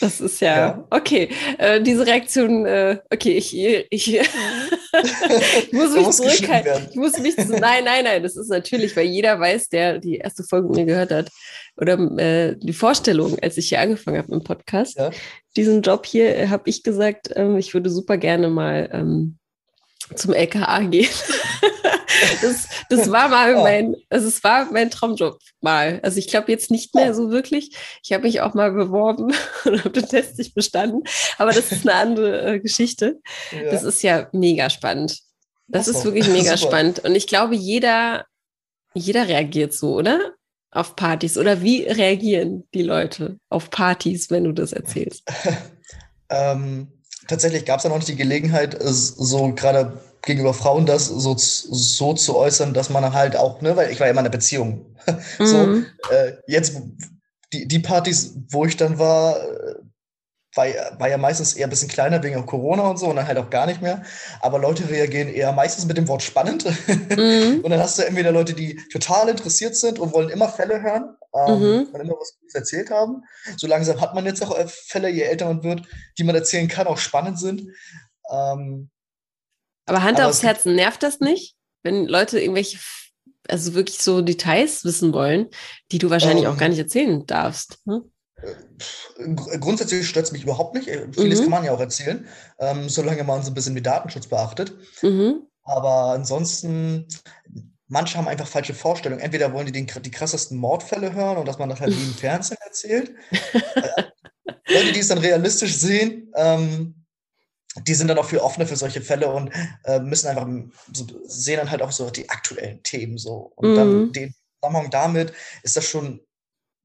[0.00, 0.84] Das ist ja, ja.
[0.90, 1.28] okay.
[1.58, 6.88] Äh, diese Reaktion, äh, okay, ich, ich, ich muss mich zurückhalten.
[6.90, 10.44] Ich muss mich nein, nein, nein, das ist natürlich, weil jeder weiß, der die erste
[10.44, 11.30] Folge mir gehört hat,
[11.76, 15.10] oder äh, die Vorstellung, als ich hier angefangen habe im Podcast, ja.
[15.56, 19.38] diesen Job hier, äh, habe ich gesagt, ähm, ich würde super gerne mal ähm,
[20.14, 21.08] zum LKA gehen.
[22.42, 23.62] das, das war mal oh.
[23.62, 26.00] mein, also es war mein Traumjob mal.
[26.02, 27.14] Also ich glaube jetzt nicht mehr oh.
[27.14, 27.76] so wirklich.
[28.02, 29.32] Ich habe mich auch mal beworben
[29.64, 31.02] und habe den Test nicht bestanden.
[31.38, 33.20] Aber das ist eine andere äh, Geschichte.
[33.52, 33.70] Ja.
[33.70, 35.18] Das ist ja mega spannend.
[35.66, 35.92] Das oh.
[35.92, 37.00] ist wirklich mega spannend.
[37.00, 38.26] Und ich glaube, jeder,
[38.94, 40.34] jeder reagiert so, oder?
[40.70, 41.38] Auf Partys.
[41.38, 45.24] Oder wie reagieren die Leute auf Partys, wenn du das erzählst?
[46.30, 46.88] ähm,
[47.26, 49.98] tatsächlich gab es ja noch nicht die Gelegenheit, so gerade
[50.28, 54.06] gegenüber Frauen das so, so zu äußern, dass man halt auch, ne, weil ich war
[54.06, 54.86] ja immer in einer Beziehung.
[55.38, 55.46] Mhm.
[55.46, 56.76] so, äh, jetzt,
[57.52, 59.74] die, die Partys, wo ich dann war, äh,
[60.54, 60.66] war,
[60.98, 63.48] war ja meistens eher ein bisschen kleiner wegen Corona und so und dann halt auch
[63.48, 64.02] gar nicht mehr.
[64.40, 66.66] Aber Leute reagieren eher meistens mit dem Wort spannend.
[67.16, 67.60] Mhm.
[67.62, 71.16] und dann hast du entweder Leute, die total interessiert sind und wollen immer Fälle hören
[71.34, 71.94] ähm, mhm.
[71.94, 73.24] immer was Gutes erzählt haben.
[73.56, 75.82] So langsam hat man jetzt auch äh, Fälle, je älter man wird,
[76.18, 77.62] die man erzählen kann, auch spannend sind.
[78.30, 78.90] Ähm,
[79.88, 82.78] aber Hand aber aufs Herzen, nervt das nicht, wenn Leute irgendwelche,
[83.48, 85.48] also wirklich so Details wissen wollen,
[85.90, 87.78] die du wahrscheinlich ähm, auch gar nicht erzählen darfst?
[87.86, 88.02] Ne?
[88.42, 90.88] Äh, grundsätzlich stört es mich überhaupt nicht.
[90.88, 91.44] Äh, vieles mhm.
[91.44, 92.26] kann man ja auch erzählen,
[92.58, 94.74] ähm, solange man so ein bisschen den Datenschutz beachtet.
[95.02, 95.46] Mhm.
[95.62, 97.06] Aber ansonsten,
[97.88, 99.20] manche haben einfach falsche Vorstellungen.
[99.20, 102.14] Entweder wollen die den, die krassesten Mordfälle hören und dass man das halt wie im
[102.14, 103.12] Fernsehen erzählt.
[104.68, 106.94] Leute, die es dann realistisch sehen, ähm,
[107.86, 109.50] die sind dann auch viel offener für solche Fälle und
[109.84, 110.48] äh, müssen einfach
[110.92, 113.52] so, sehen dann halt auch so die aktuellen Themen so.
[113.56, 113.76] Und mhm.
[113.76, 116.20] dann den Zusammenhang damit ist das schon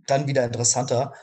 [0.08, 1.14] dann wieder interessanter.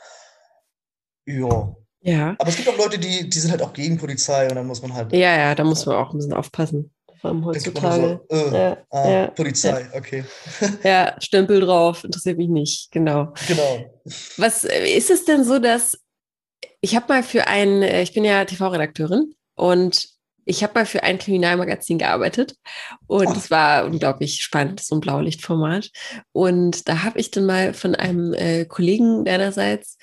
[1.25, 1.75] Ja.
[2.03, 2.35] Ja.
[2.39, 4.81] Aber es gibt auch Leute, die, die sind halt auch gegen Polizei und dann muss
[4.81, 5.13] man halt.
[5.13, 6.91] Ja, ja, da muss man auch ein bisschen aufpassen.
[7.19, 8.19] Vor allem heutzutage.
[8.27, 9.97] So, äh, ja, ah, ja, Polizei, ja.
[9.97, 10.25] okay.
[10.83, 13.33] Ja, Stempel drauf, interessiert mich nicht, genau.
[13.47, 14.01] Genau.
[14.37, 15.99] Was äh, ist es denn so, dass
[16.81, 20.09] ich habe mal für ein, äh, ich bin ja TV-Redakteurin und
[20.45, 22.55] ich habe mal für ein Kriminalmagazin gearbeitet
[23.07, 25.91] und es war unglaublich spannend, so ein Blaulichtformat.
[26.31, 29.97] Und da habe ich dann mal von einem äh, Kollegen deinerseits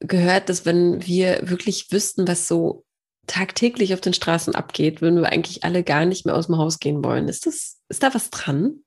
[0.00, 2.84] gehört, dass wenn wir wirklich wüssten, was so
[3.26, 6.78] tagtäglich auf den Straßen abgeht, würden wir eigentlich alle gar nicht mehr aus dem Haus
[6.78, 7.28] gehen wollen.
[7.28, 8.84] Ist das, ist da was dran?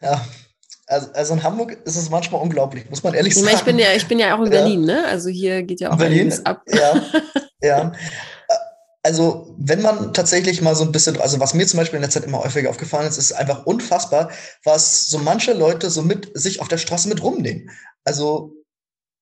[0.00, 0.24] Ja,
[0.86, 3.48] also, also in Hamburg ist es manchmal unglaublich, muss man ehrlich sagen.
[3.54, 5.04] Ich bin ja, ich bin ja auch in Berlin, ne?
[5.06, 6.62] Also hier geht ja auch Berlin, einiges ab.
[6.66, 7.02] Ja,
[7.62, 7.92] ja.
[9.04, 12.10] Also, wenn man tatsächlich mal so ein bisschen, also was mir zum Beispiel in der
[12.10, 14.30] Zeit immer häufiger aufgefallen ist, ist einfach unfassbar,
[14.62, 17.70] was so manche Leute so mit sich auf der Straße mit rumnehmen.
[18.04, 18.52] Also,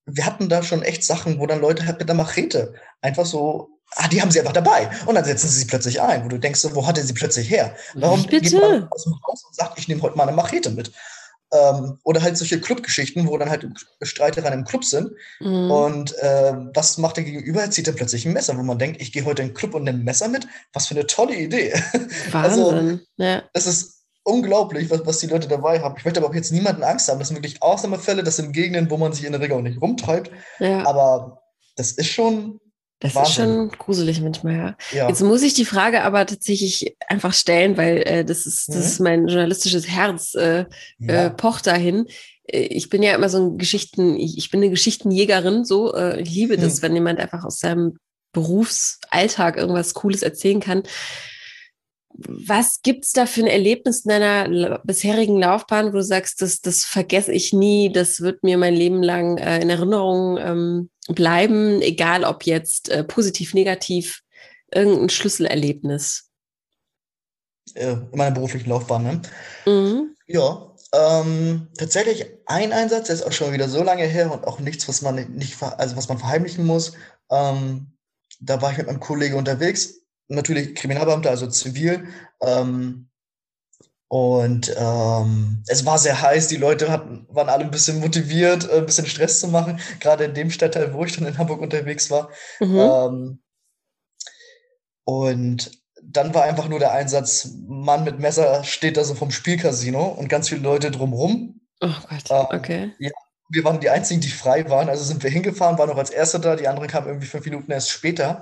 [0.04, 3.68] wir hatten da schon echt Sachen, wo dann Leute halt mit der Machete einfach so,
[3.96, 4.90] ah, die haben sie einfach dabei.
[5.06, 7.48] Und dann setzen sie sie plötzlich ein, wo du denkst, wo hat er sie plötzlich
[7.48, 7.74] her?
[7.94, 10.92] Warum geht man aus dem Haus und sagt, ich nehme heute mal eine Machete mit?
[11.52, 13.66] Ähm, oder halt solche Clubgeschichten, wo dann halt
[14.02, 15.10] Streitereien im Club sind.
[15.40, 15.70] Mhm.
[15.70, 17.62] Und äh, was macht der Gegenüber?
[17.62, 19.74] Er zieht dann plötzlich ein Messer, wo man denkt, ich gehe heute in den Club
[19.74, 20.46] und nehme ein Messer mit.
[20.72, 21.72] Was für eine tolle Idee.
[22.32, 22.88] Also, Wahnsinn.
[22.88, 23.42] Also, ja.
[23.52, 25.94] Das ist unglaublich, was, was die Leute dabei haben.
[25.98, 27.18] Ich möchte aber auch jetzt niemanden Angst haben.
[27.18, 28.22] Das sind wirklich Ausnahmefälle.
[28.22, 30.30] Das sind Gegenden, wo man sich in der Regel auch nicht rumtreibt.
[30.58, 30.86] Ja.
[30.86, 31.42] Aber
[31.76, 32.59] das ist schon.
[33.00, 33.30] Das Wahnsinn.
[33.30, 34.76] ist schon gruselig manchmal, ja.
[34.92, 35.08] ja.
[35.08, 38.82] Jetzt muss ich die Frage aber tatsächlich einfach stellen, weil äh, das, ist, das mhm.
[38.82, 40.66] ist mein journalistisches Herz, äh,
[40.98, 41.26] ja.
[41.26, 42.06] äh, pocht dahin.
[42.46, 45.94] Äh, ich bin ja immer so ein Geschichten, ich bin eine Geschichtenjägerin, so.
[45.94, 46.82] Äh, ich liebe das, mhm.
[46.82, 47.96] wenn jemand einfach aus seinem
[48.32, 50.82] Berufsalltag irgendwas Cooles erzählen kann
[52.12, 56.84] was gibt's da für ein Erlebnis in deiner bisherigen Laufbahn, wo du sagst, das, das
[56.84, 62.24] vergesse ich nie, das wird mir mein Leben lang äh, in Erinnerung ähm, bleiben, egal
[62.24, 64.22] ob jetzt äh, positiv, negativ,
[64.72, 66.30] irgendein Schlüsselerlebnis?
[67.74, 69.22] Äh, in meiner beruflichen Laufbahn, ne?
[69.66, 70.16] Mhm.
[70.26, 74.58] Ja, ähm, tatsächlich ein Einsatz, der ist auch schon wieder so lange her und auch
[74.58, 76.92] nichts, was man nicht, also was man verheimlichen muss.
[77.30, 77.92] Ähm,
[78.40, 79.99] da war ich mit meinem Kollegen unterwegs
[80.30, 82.08] natürlich Kriminalbeamter, also zivil.
[82.40, 83.08] Ähm,
[84.08, 88.78] und ähm, es war sehr heiß, die Leute hatten, waren alle ein bisschen motiviert, äh,
[88.78, 92.10] ein bisschen Stress zu machen, gerade in dem Stadtteil, wo ich dann in Hamburg unterwegs
[92.10, 92.30] war.
[92.58, 92.78] Mhm.
[92.78, 93.42] Ähm,
[95.04, 95.70] und
[96.02, 100.28] dann war einfach nur der Einsatz, Mann mit Messer steht da so vom Spielcasino und
[100.28, 101.60] ganz viele Leute drumrum.
[101.80, 102.92] Oh Gott, ähm, okay.
[102.98, 103.10] Ja,
[103.48, 106.40] wir waren die einzigen, die frei waren, also sind wir hingefahren, waren noch als Erste
[106.40, 108.40] da, die anderen kamen irgendwie fünf Minuten erst später.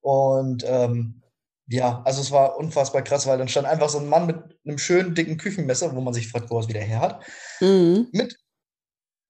[0.00, 1.22] Und ähm,
[1.68, 4.78] ja, also es war unfassbar krass, weil dann stand einfach so ein Mann mit einem
[4.78, 7.24] schönen dicken Küchenmesser, wo man sich fragt, wo er es wieder her hat,
[7.60, 8.08] mhm.
[8.12, 8.38] mit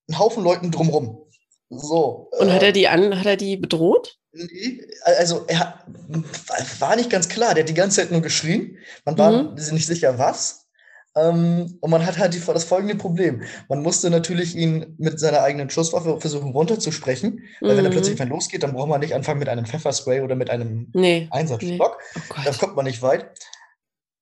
[0.08, 1.26] einem Haufen Leuten drumrum.
[1.70, 2.28] So.
[2.38, 4.18] Und äh, hat er die an, hat er die bedroht?
[4.32, 5.86] Nee, also er hat,
[6.78, 8.78] war nicht ganz klar, der hat die ganze Zeit nur geschrien.
[9.04, 9.54] Man war mhm.
[9.54, 10.65] nicht sicher, was.
[11.16, 13.42] Ähm, und man hat halt die, das folgende Problem.
[13.68, 17.76] Man musste natürlich ihn mit seiner eigenen Schusswaffe versuchen runterzusprechen, weil mhm.
[17.78, 17.94] wenn er mhm.
[17.94, 21.26] plötzlich mal losgeht, dann braucht man nicht anfangen mit einem Pfefferspray oder mit einem nee.
[21.30, 21.98] Einsatzstock.
[22.14, 22.22] Nee.
[22.30, 23.30] Oh da kommt man nicht weit.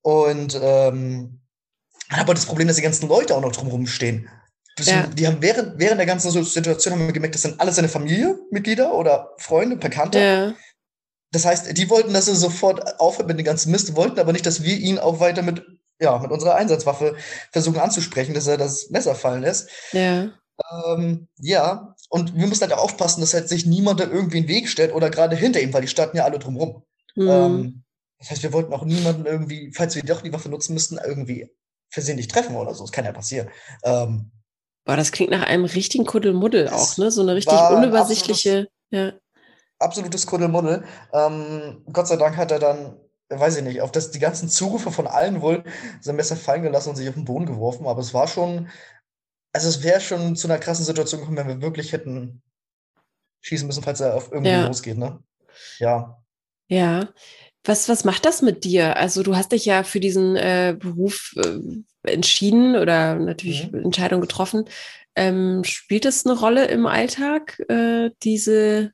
[0.02, 1.40] Und ähm,
[2.08, 4.28] man hat aber das Problem, dass die ganzen Leute auch noch drumherum stehen.
[4.80, 5.06] Ja.
[5.06, 8.92] Die haben während, während der ganzen Situation haben wir gemerkt, das sind alles seine Familienmitglieder
[8.94, 10.18] oder Freunde, Bekannte.
[10.18, 10.54] Ja.
[11.32, 14.46] Das heißt, die wollten, dass er sofort aufhört mit dem ganzen Mist, wollten aber nicht,
[14.46, 15.64] dass wir ihn auch weiter mit
[16.00, 17.16] ja, mit unserer Einsatzwaffe
[17.52, 19.70] versuchen anzusprechen, dass er das Messer fallen lässt.
[19.92, 20.30] Ja.
[20.86, 24.44] Ähm, ja, und wir müssen halt auch aufpassen, dass halt sich niemand da irgendwie in
[24.44, 26.84] den Weg stellt oder gerade hinter ihm, weil die standen ja alle drumrum.
[27.16, 27.28] Mhm.
[27.28, 27.84] Ähm,
[28.18, 31.50] das heißt, wir wollten auch niemanden irgendwie, falls wir doch die Waffe nutzen müssten, irgendwie
[31.90, 32.84] versehentlich treffen oder so.
[32.84, 33.48] Das kann ja passieren.
[33.84, 34.30] Ähm,
[34.84, 37.10] Boah, das klingt nach einem richtigen Kuddelmuddel auch, ne?
[37.10, 38.68] So eine richtig unübersichtliche.
[38.68, 39.12] Absolutes, ja.
[39.78, 40.84] absolutes Kuddelmuddel.
[41.12, 44.90] Ähm, Gott sei Dank hat er dann weiß ich nicht, auf das die ganzen Zurufe
[44.90, 45.64] von allen wohl
[46.00, 47.86] sein Messer fallen gelassen und sich auf den Boden geworfen.
[47.86, 48.68] Aber es war schon,
[49.52, 52.42] also es wäre schon zu einer krassen Situation gekommen, wenn wir wirklich hätten
[53.42, 54.66] schießen müssen, falls er auf irgendwie ja.
[54.66, 55.22] losgeht, ne?
[55.78, 56.22] Ja.
[56.68, 57.08] Ja.
[57.66, 58.96] Was, was macht das mit dir?
[58.96, 63.84] Also du hast dich ja für diesen äh, Beruf äh, entschieden oder natürlich mhm.
[63.84, 64.66] Entscheidung getroffen.
[65.16, 68.92] Ähm, spielt es eine Rolle im Alltag, äh, diese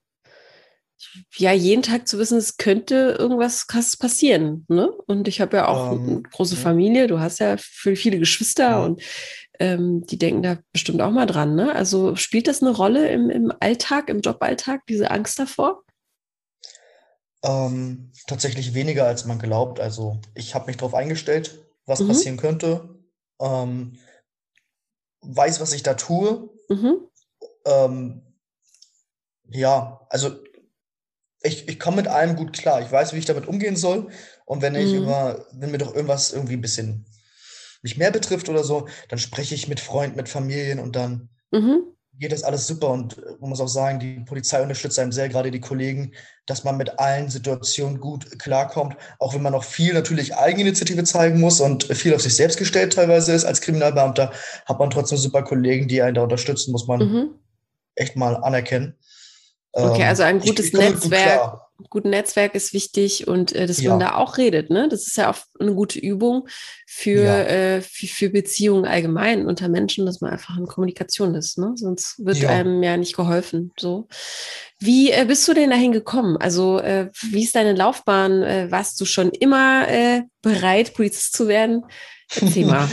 [1.36, 4.64] ja, jeden Tag zu wissen, es könnte irgendwas krasses passieren.
[4.68, 4.90] Ne?
[5.06, 6.60] Und ich habe ja auch ähm, eine große ja.
[6.60, 8.84] Familie, du hast ja viele Geschwister ja.
[8.84, 9.02] und
[9.58, 11.54] ähm, die denken da bestimmt auch mal dran.
[11.54, 11.74] Ne?
[11.74, 15.82] Also spielt das eine Rolle im, im Alltag, im Joballtag, diese Angst davor?
[17.42, 19.80] Ähm, tatsächlich weniger, als man glaubt.
[19.80, 22.08] Also ich habe mich darauf eingestellt, was mhm.
[22.08, 22.88] passieren könnte.
[23.40, 23.98] Ähm,
[25.22, 26.48] weiß, was ich da tue.
[26.68, 26.96] Mhm.
[27.66, 28.22] Ähm,
[29.48, 30.30] ja, also
[31.42, 32.82] ich, ich komme mit allem gut klar.
[32.82, 34.08] Ich weiß, wie ich damit umgehen soll.
[34.44, 35.02] Und wenn ich mhm.
[35.02, 37.06] über, wenn mir doch irgendwas irgendwie ein bisschen
[37.82, 41.82] mich mehr betrifft oder so, dann spreche ich mit Freunden, mit Familien und dann mhm.
[42.18, 42.90] geht das alles super.
[42.90, 46.12] Und man muss auch sagen, die Polizei unterstützt einem sehr, gerade die Kollegen,
[46.44, 51.40] dass man mit allen Situationen gut klarkommt, auch wenn man noch viel natürlich Eigeninitiative zeigen
[51.40, 54.32] muss und viel auf sich selbst gestellt teilweise ist als Kriminalbeamter,
[54.66, 57.30] hat man trotzdem super Kollegen, die einen da unterstützen, muss man mhm.
[57.94, 58.94] echt mal anerkennen.
[59.72, 63.90] Okay, ähm, also ein gutes Netzwerk, gutes Netzwerk ist wichtig und äh, dass ja.
[63.90, 64.88] man da auch redet, ne?
[64.88, 66.48] Das ist ja auch eine gute Übung
[66.86, 67.42] für, ja.
[67.42, 71.72] äh, für, für, Beziehungen allgemein unter Menschen, dass man einfach in Kommunikation ist, ne?
[71.76, 72.50] Sonst wird ja.
[72.50, 73.72] einem ja nicht geholfen.
[73.78, 74.08] So.
[74.78, 76.36] Wie äh, bist du denn dahin gekommen?
[76.36, 78.42] Also, äh, wie ist deine Laufbahn?
[78.42, 81.84] Äh, warst du schon immer äh, bereit, Polizist zu werden?
[82.34, 82.88] Erzähl mal.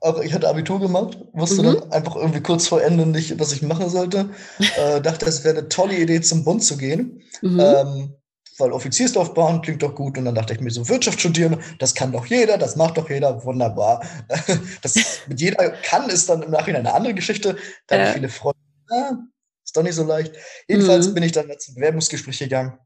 [0.00, 1.66] Auch ich hatte Abitur gemacht, wusste mhm.
[1.66, 4.30] dann einfach irgendwie kurz vor Ende nicht, was ich machen sollte.
[4.78, 7.22] äh, dachte, es wäre eine tolle Idee, zum Bund zu gehen.
[7.42, 7.60] Mhm.
[7.60, 8.14] Ähm,
[8.58, 10.16] weil Offizierslaufbahn klingt doch gut.
[10.16, 13.10] Und dann dachte ich mir so, Wirtschaft studieren, das kann doch jeder, das macht doch
[13.10, 14.04] jeder, wunderbar.
[14.82, 14.94] das
[15.26, 17.56] mit jeder kann, ist dann im Nachhinein eine andere Geschichte.
[17.86, 18.00] Da äh.
[18.00, 18.58] habe viele Freunde,
[18.90, 19.12] ah,
[19.64, 20.34] ist doch nicht so leicht.
[20.68, 21.14] Jedenfalls mhm.
[21.14, 22.78] bin ich dann zum Bewerbungsgespräch gegangen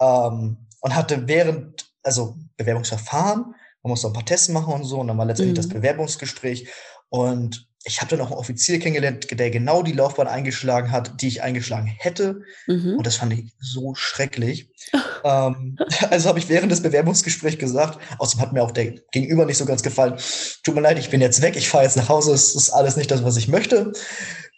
[0.00, 4.98] ähm, und hatte während, also Bewerbungsverfahren, man muss noch ein paar Tests machen und so.
[5.00, 5.62] Und dann war letztendlich mhm.
[5.62, 6.68] das Bewerbungsgespräch.
[7.08, 11.28] Und ich habe dann auch einen Offizier kennengelernt, der genau die Laufbahn eingeschlagen hat, die
[11.28, 12.42] ich eingeschlagen hätte.
[12.66, 12.96] Mhm.
[12.96, 14.70] Und das fand ich so schrecklich.
[15.24, 15.76] ähm,
[16.10, 19.64] also habe ich während des Bewerbungsgesprächs gesagt, außerdem hat mir auch der Gegenüber nicht so
[19.64, 20.14] ganz gefallen.
[20.62, 22.96] Tut mir leid, ich bin jetzt weg, ich fahre jetzt nach Hause, es ist alles
[22.96, 23.92] nicht das, was ich möchte.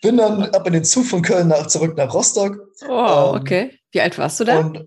[0.02, 2.58] Bin dann ab in den Zug von Köln nach, zurück nach Rostock.
[2.86, 3.78] Oh, ähm, okay.
[3.90, 4.58] Wie alt warst du da?
[4.58, 4.84] Und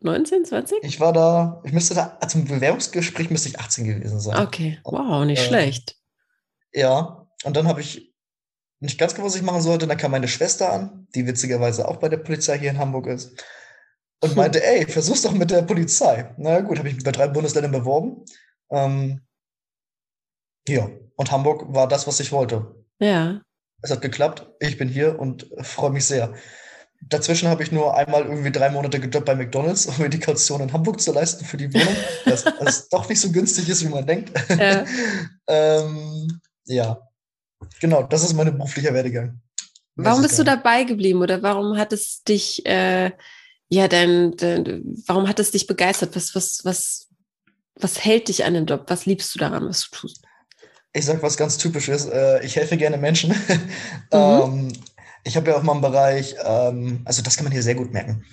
[0.00, 0.78] 19, 20?
[0.82, 4.46] Ich war da, ich müsste da, zum Bewerbungsgespräch müsste ich 18 gewesen sein.
[4.46, 5.96] Okay, wow, nicht äh, schlecht.
[6.72, 8.14] Ja, und dann habe ich
[8.80, 9.86] nicht ganz gewusst, was ich machen sollte.
[9.86, 13.44] Dann kam meine Schwester an, die witzigerweise auch bei der Polizei hier in Hamburg ist.
[14.20, 16.34] Und meinte, ey, versuch's doch mit der Polizei.
[16.38, 18.24] Na gut, habe ich mich bei drei Bundesländern beworben.
[18.70, 19.20] Ähm,
[20.68, 22.84] ja, und Hamburg war das, was ich wollte.
[22.98, 23.40] Ja.
[23.80, 24.48] Es hat geklappt.
[24.58, 26.34] Ich bin hier und freue mich sehr.
[27.00, 30.60] Dazwischen habe ich nur einmal irgendwie drei Monate gejobbt bei McDonalds, um mir die Kaution
[30.60, 33.88] in Hamburg zu leisten für die Wohnung, was, was doch nicht so günstig ist, wie
[33.88, 34.32] man denkt.
[34.50, 34.84] Ja.
[35.46, 37.00] ähm, ja.
[37.80, 39.40] Genau, das ist mein beruflicher Werdegang.
[39.94, 43.10] Warum bist du dabei geblieben oder warum hat es dich, äh,
[43.68, 46.14] ja, dein, dein, warum hat es dich begeistert?
[46.14, 47.08] Was, was, was,
[47.74, 48.84] was hält dich an dem Job?
[48.88, 50.24] Was liebst du daran, was du tust?
[50.92, 52.06] Ich sag was ganz typisches.
[52.06, 53.34] Äh, ich helfe gerne Menschen.
[54.10, 54.70] Mhm.
[54.70, 54.72] ähm,
[55.28, 57.92] ich habe ja auch mal im Bereich, ähm, also das kann man hier sehr gut
[57.92, 58.24] merken,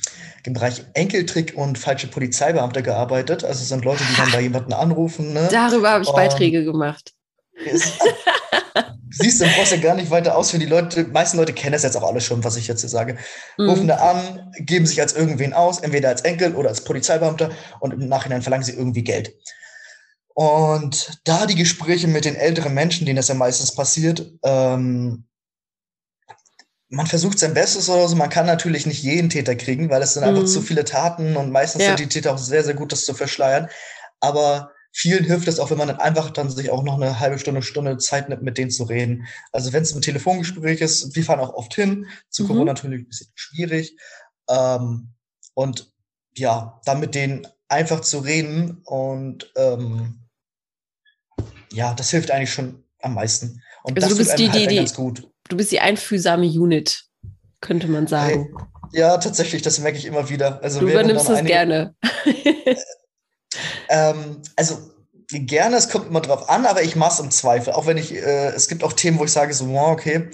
[0.44, 3.44] im Bereich Enkeltrick und falsche Polizeibeamte gearbeitet.
[3.44, 5.34] Also es sind Leute, die dann bei jemanden anrufen.
[5.34, 5.48] Ne?
[5.52, 7.14] Darüber habe ich und Beiträge gemacht.
[9.12, 10.62] siehst du, brauchst ja gar nicht weiter ausführen.
[10.62, 12.90] Die Leute, die meisten Leute kennen das jetzt auch alles schon, was ich jetzt hier
[12.90, 13.18] sage.
[13.58, 13.70] Mhm.
[13.70, 17.94] Rufen da an, geben sich als irgendwen aus, entweder als Enkel oder als Polizeibeamter und
[17.94, 19.34] im Nachhinein verlangen sie irgendwie Geld.
[20.34, 25.26] Und da die Gespräche mit den älteren Menschen, denen das ja meistens passiert, ähm,
[26.90, 28.16] man versucht sein Bestes oder so.
[28.16, 30.66] Man kann natürlich nicht jeden Täter kriegen, weil es sind einfach zu mhm.
[30.66, 31.90] viele Taten und meistens ja.
[31.90, 33.70] sind die Täter auch sehr, sehr gut, das zu verschleiern.
[34.20, 37.40] Aber vielen hilft es auch, wenn man dann einfach dann sich auch noch eine halbe
[37.40, 39.28] Stunde, Stunde Zeit nimmt, mit denen zu reden.
[39.52, 42.48] Also wenn es ein Telefongespräch ist, wir fahren auch oft hin, zu mhm.
[42.48, 43.98] Corona natürlich ein bisschen schwierig.
[44.50, 45.10] Ähm,
[45.56, 45.92] und
[46.38, 50.20] ja, dann mit denen einfach zu reden und ähm,
[51.72, 53.62] ja, das hilft eigentlich schon am meisten.
[53.84, 56.46] Und also das du bist die, halt die, die, ganz gut du bist die einfühlsame
[56.46, 57.04] Unit,
[57.62, 58.56] könnte man sagen.
[58.92, 60.62] Ja, tatsächlich, das merke ich immer wieder.
[60.64, 61.96] Also du übernimmst das gerne.
[63.90, 64.78] ähm, also
[65.30, 67.74] gerne, es kommt immer drauf an, aber ich mache es im Zweifel.
[67.74, 70.30] Auch wenn ich, äh, es gibt auch Themen, wo ich sage so, wow, okay.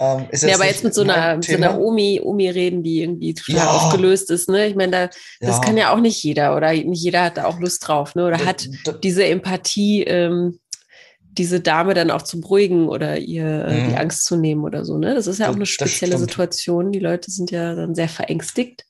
[0.00, 3.34] Ähm, ist ja, aber jetzt mit so einer, so einer Omi, Omi reden, die irgendwie
[3.34, 3.70] total ja.
[3.70, 4.66] aufgelöst ist, ne?
[4.66, 5.06] Ich meine, da,
[5.40, 5.60] das ja.
[5.60, 8.26] kann ja auch nicht jeder oder nicht jeder hat da auch Lust drauf, ne?
[8.26, 10.58] Oder da, hat da, diese Empathie, ähm,
[11.32, 13.88] diese Dame dann auch zu beruhigen oder ihr äh, mhm.
[13.88, 14.98] die Angst zu nehmen oder so.
[14.98, 15.14] Ne?
[15.14, 16.92] Das ist ja auch eine spezielle Situation.
[16.92, 18.84] Die Leute sind ja dann sehr verängstigt.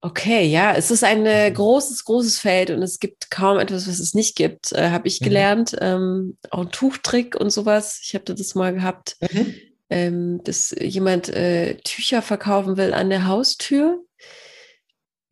[0.00, 3.98] Okay, ja, es ist ein äh, großes, großes Feld und es gibt kaum etwas, was
[3.98, 5.24] es nicht gibt, äh, habe ich mhm.
[5.24, 5.76] gelernt.
[5.80, 8.00] Ähm, auch ein Tuchtrick und sowas.
[8.02, 9.16] Ich habe das mal gehabt.
[9.32, 9.54] Mhm.
[9.90, 14.04] ähm, dass jemand äh, Tücher verkaufen will an der Haustür.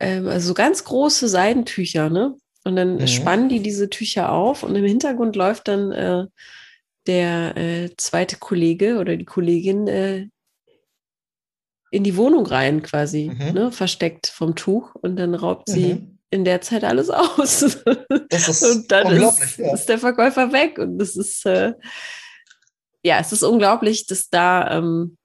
[0.01, 2.37] Ähm, also so ganz große Seidentücher, ne?
[2.67, 3.07] Und dann mhm.
[3.07, 6.27] spannen die diese Tücher auf und im Hintergrund läuft dann äh,
[7.07, 10.27] der äh, zweite Kollege oder die Kollegin äh,
[11.93, 13.53] in die Wohnung rein quasi, mhm.
[13.53, 16.19] ne, versteckt vom Tuch und dann raubt sie mhm.
[16.31, 17.85] in der Zeit alles aus.
[18.31, 19.73] Das ist und dann unglaublich, ist, ja.
[19.73, 21.73] ist, der Verkäufer weg und das ist äh,
[23.05, 25.17] ja, es ist unglaublich, dass da ähm,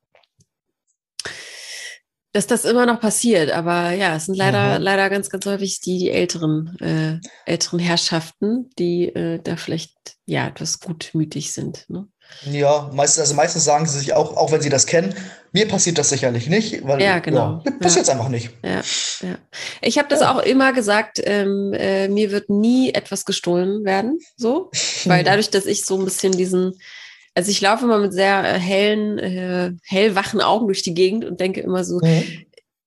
[2.33, 3.51] dass das immer noch passiert.
[3.51, 4.83] Aber ja, es sind leider, mhm.
[4.83, 9.91] leider ganz, ganz häufig die, die älteren, äh, älteren Herrschaften, die äh, da vielleicht
[10.25, 11.85] ja etwas gutmütig sind.
[11.89, 12.07] Ne?
[12.49, 15.13] Ja, meistens, also meistens sagen sie sich auch, auch wenn sie das kennen,
[15.51, 17.61] mir passiert das sicherlich nicht, weil ja, genau.
[17.65, 18.13] Ja, passiert ja.
[18.13, 18.51] einfach nicht.
[18.63, 18.81] Ja,
[19.21, 19.37] ja.
[19.81, 20.33] Ich habe das ja.
[20.33, 24.71] auch immer gesagt, ähm, äh, mir wird nie etwas gestohlen werden, so,
[25.05, 26.79] weil dadurch, dass ich so ein bisschen diesen
[27.33, 31.39] also ich laufe immer mit sehr äh, hellen, äh, hellwachen Augen durch die Gegend und
[31.39, 32.23] denke immer so, mhm.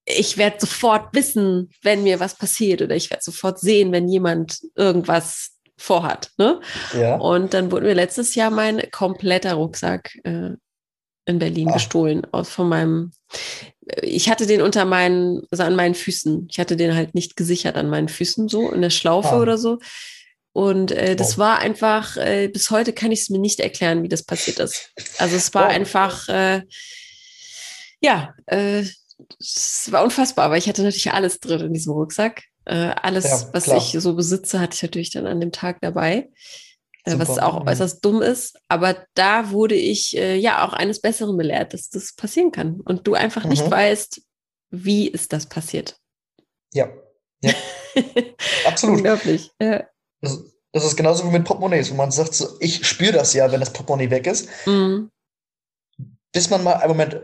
[0.04, 4.61] ich werde sofort wissen, wenn mir was passiert oder ich werde sofort sehen, wenn jemand
[4.74, 6.30] irgendwas vorhat.
[6.38, 6.61] Ne?
[6.98, 7.16] Ja.
[7.16, 10.50] Und dann wurde mir letztes Jahr mein kompletter Rucksack äh,
[11.26, 11.74] in Berlin Ach.
[11.74, 13.12] gestohlen aus von meinem.
[14.02, 16.48] Ich hatte den unter meinen, also an meinen Füßen.
[16.50, 19.40] Ich hatte den halt nicht gesichert an meinen Füßen so in der Schlaufe ah.
[19.40, 19.78] oder so.
[20.55, 21.38] Und äh, das wow.
[21.38, 24.93] war einfach, äh, bis heute kann ich es mir nicht erklären, wie das passiert ist.
[25.19, 25.73] Also es war wow.
[25.73, 26.62] einfach, äh,
[28.01, 28.85] ja, äh,
[29.40, 32.45] es war unfassbar, aber ich hatte natürlich alles drin in diesem Rucksack.
[32.67, 36.31] Äh, alles, ja, was ich so besitze, hatte ich natürlich dann an dem Tag dabei.
[37.03, 37.69] Äh, was auch mhm.
[37.69, 38.57] äußerst dumm ist.
[38.69, 42.81] Aber da wurde ich äh, ja auch eines Besseren belehrt, dass das passieren kann.
[42.81, 43.51] Und du einfach mhm.
[43.51, 44.23] nicht weißt,
[44.71, 45.99] wie ist das passiert.
[46.73, 46.88] Ja.
[47.43, 47.53] ja.
[48.67, 48.99] Absolut.
[48.99, 49.51] Unglaublich.
[49.61, 49.85] Ja.
[50.24, 53.50] Das, das ist genauso wie mit Portemonnaies, wo man sagt, so, ich spüre das ja,
[53.52, 54.48] wenn das Portemonnaie weg ist.
[54.66, 55.10] Mhm.
[56.32, 57.20] Bis man mal einen Moment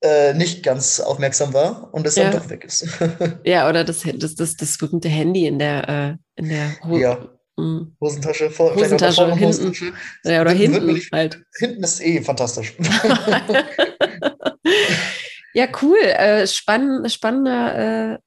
[0.00, 2.30] äh, nicht ganz aufmerksam war und es ja.
[2.30, 2.86] dann doch weg ist.
[3.44, 7.18] ja, oder das, das, das, das berühmte Handy in der, äh, in der Ho ja.
[7.56, 7.96] Mhm.
[8.00, 9.44] Hosentasche, vor, Hosentasche, hinten.
[9.44, 9.92] Hosentasche.
[10.22, 11.42] Ja, oder hinten, hinten halt.
[11.58, 12.76] Hinten ist eh fantastisch.
[15.54, 15.98] ja, cool.
[15.98, 18.18] Äh, spann, spannender äh,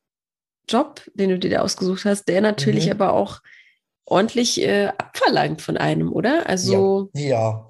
[0.68, 2.92] Job, den du dir da ausgesucht hast, der natürlich mhm.
[2.92, 3.40] aber auch
[4.12, 6.48] ordentlich äh, abverlangt von einem, oder?
[6.48, 7.10] Also.
[7.14, 7.70] Ja, ja,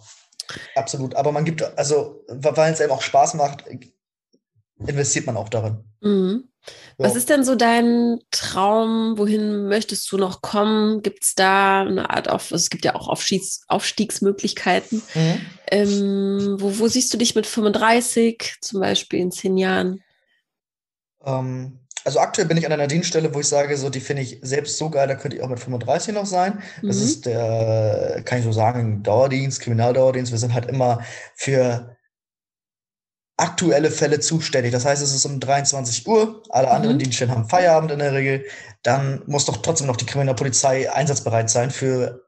[0.76, 1.16] absolut.
[1.16, 3.64] Aber man gibt, also, weil es einem auch Spaß macht,
[4.86, 5.84] investiert man auch darin.
[6.02, 6.48] Mhm.
[6.98, 7.08] Ja.
[7.08, 9.18] Was ist denn so dein Traum?
[9.18, 11.02] Wohin möchtest du noch kommen?
[11.02, 15.02] Gibt es da eine Art auf, es gibt ja auch Aufstiegs, Aufstiegsmöglichkeiten.
[15.16, 15.42] Mhm.
[15.72, 20.04] Ähm, wo, wo siehst du dich mit 35, zum Beispiel in zehn Jahren?
[21.24, 24.40] Ähm, also aktuell bin ich an einer Dienststelle, wo ich sage, so die finde ich
[24.42, 26.62] selbst so geil, da könnte ich auch mit 35 noch sein.
[26.82, 27.04] Das mhm.
[27.04, 30.32] ist der, kann ich so sagen, Dauerdienst, Kriminaldauerdienst.
[30.32, 31.02] Wir sind halt immer
[31.36, 31.96] für
[33.38, 34.72] aktuelle Fälle zuständig.
[34.72, 36.74] Das heißt, es ist um 23 Uhr, alle mhm.
[36.74, 38.46] anderen Dienststellen haben Feierabend in der Regel.
[38.84, 42.24] Dann muss doch trotzdem noch die Kriminalpolizei einsatzbereit sein für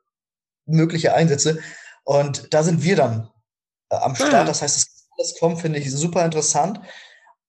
[0.65, 1.59] mögliche Einsätze.
[2.03, 3.29] Und da sind wir dann
[3.89, 4.33] äh, am Start.
[4.33, 4.43] Ah.
[4.43, 6.79] Das heißt, das alles kommt, finde ich super interessant.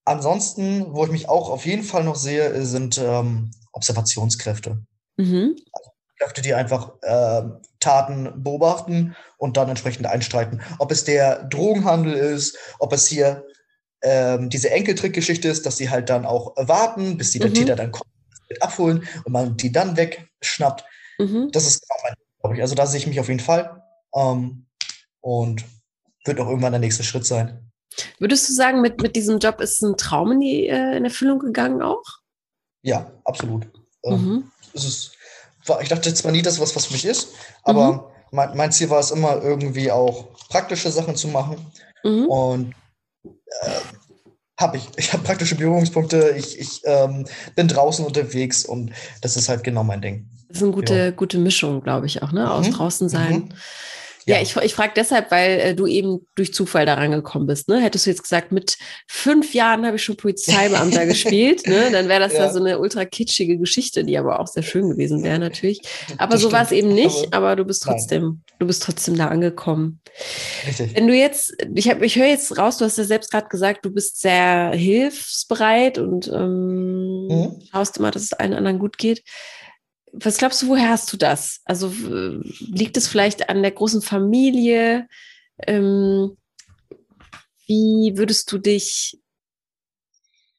[0.04, 4.78] Ansonsten, wo ich mich auch auf jeden Fall noch sehe, sind ähm, Observationskräfte.
[5.16, 5.56] Mhm.
[5.72, 7.42] Also Kräfte, die einfach äh,
[7.80, 10.62] Taten beobachten und dann entsprechend einstreiten.
[10.78, 13.44] Ob es der Drogenhandel ist, ob es hier
[14.02, 17.42] ähm, diese Enkeltrickgeschichte ist, dass sie halt dann auch warten, bis die mhm.
[17.42, 18.10] der Täter dann kommt,
[18.60, 20.84] abholen und man die dann wegschnappt.
[21.18, 21.48] Mhm.
[21.52, 22.62] Das ist genau mein, glaube ich.
[22.62, 23.82] Also da sehe ich mich auf jeden Fall.
[24.14, 24.66] Ähm,
[25.20, 25.64] und
[26.26, 27.63] wird auch irgendwann der nächste Schritt sein.
[28.18, 31.38] Würdest du sagen, mit, mit diesem Job ist ein Traum in, die, äh, in Erfüllung
[31.38, 32.02] gegangen auch?
[32.82, 33.66] Ja, absolut.
[34.04, 34.52] Ähm, mhm.
[34.74, 35.12] es ist,
[35.80, 37.28] ich dachte zwar nie, dass was was für mich ist,
[37.62, 38.00] aber mhm.
[38.32, 41.56] mein, mein, Ziel war es immer irgendwie auch praktische Sachen zu machen.
[42.02, 42.26] Mhm.
[42.26, 42.74] Und
[43.62, 43.80] äh,
[44.60, 44.88] habe ich.
[44.96, 46.34] Ich habe praktische Berührungspunkte.
[46.36, 47.26] Ich, ich ähm,
[47.56, 50.28] bin draußen unterwegs und das ist halt genau mein Ding.
[50.48, 51.10] Das ist eine gute, ja.
[51.10, 52.50] gute Mischung, glaube ich auch, ne?
[52.52, 52.72] Aus mhm.
[52.72, 53.54] draußen sein.
[54.26, 57.68] Ja, ja ich, ich frage deshalb, weil äh, du eben durch Zufall daran gekommen bist.
[57.68, 57.80] Ne?
[57.80, 61.90] Hättest du jetzt gesagt, mit fünf Jahren habe ich schon Polizeibeamter gespielt, ne?
[61.90, 62.46] dann wäre das ja.
[62.46, 65.80] da so eine ultra kitschige Geschichte, die aber auch sehr schön gewesen wäre natürlich.
[66.18, 68.42] Aber das so war es eben nicht, aber, aber, du bist trotzdem, nein.
[68.58, 70.00] du bist trotzdem da angekommen.
[70.66, 70.94] Richtig.
[70.94, 73.84] Wenn du jetzt, ich, hab, ich höre jetzt raus, du hast ja selbst gerade gesagt,
[73.84, 77.62] du bist sehr hilfsbereit und ähm, mhm.
[77.70, 79.22] schaust immer, dass es allen anderen gut geht
[80.16, 81.60] was glaubst du, woher hast du das?
[81.64, 81.92] Also
[82.60, 85.08] liegt es vielleicht an der großen Familie?
[85.66, 86.36] Ähm,
[87.66, 89.20] wie würdest du dich,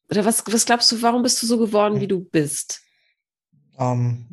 [0.10, 2.82] oder was, was glaubst du, warum bist du so geworden, wie du bist?
[3.78, 4.28] Ähm,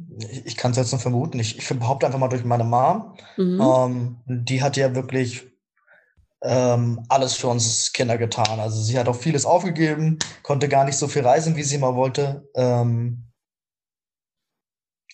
[0.44, 1.38] ich, kann es jetzt nur vermuten.
[1.38, 3.16] Ich, ich behaupte einfach mal durch meine Mom.
[3.36, 3.60] Mhm.
[3.60, 5.48] Ähm, die hat ja wirklich
[6.42, 8.60] ähm, alles für uns Kinder getan.
[8.60, 11.94] Also sie hat auch vieles aufgegeben, konnte gar nicht so viel reisen, wie sie mal
[11.94, 12.48] wollte.
[12.54, 13.31] Ähm,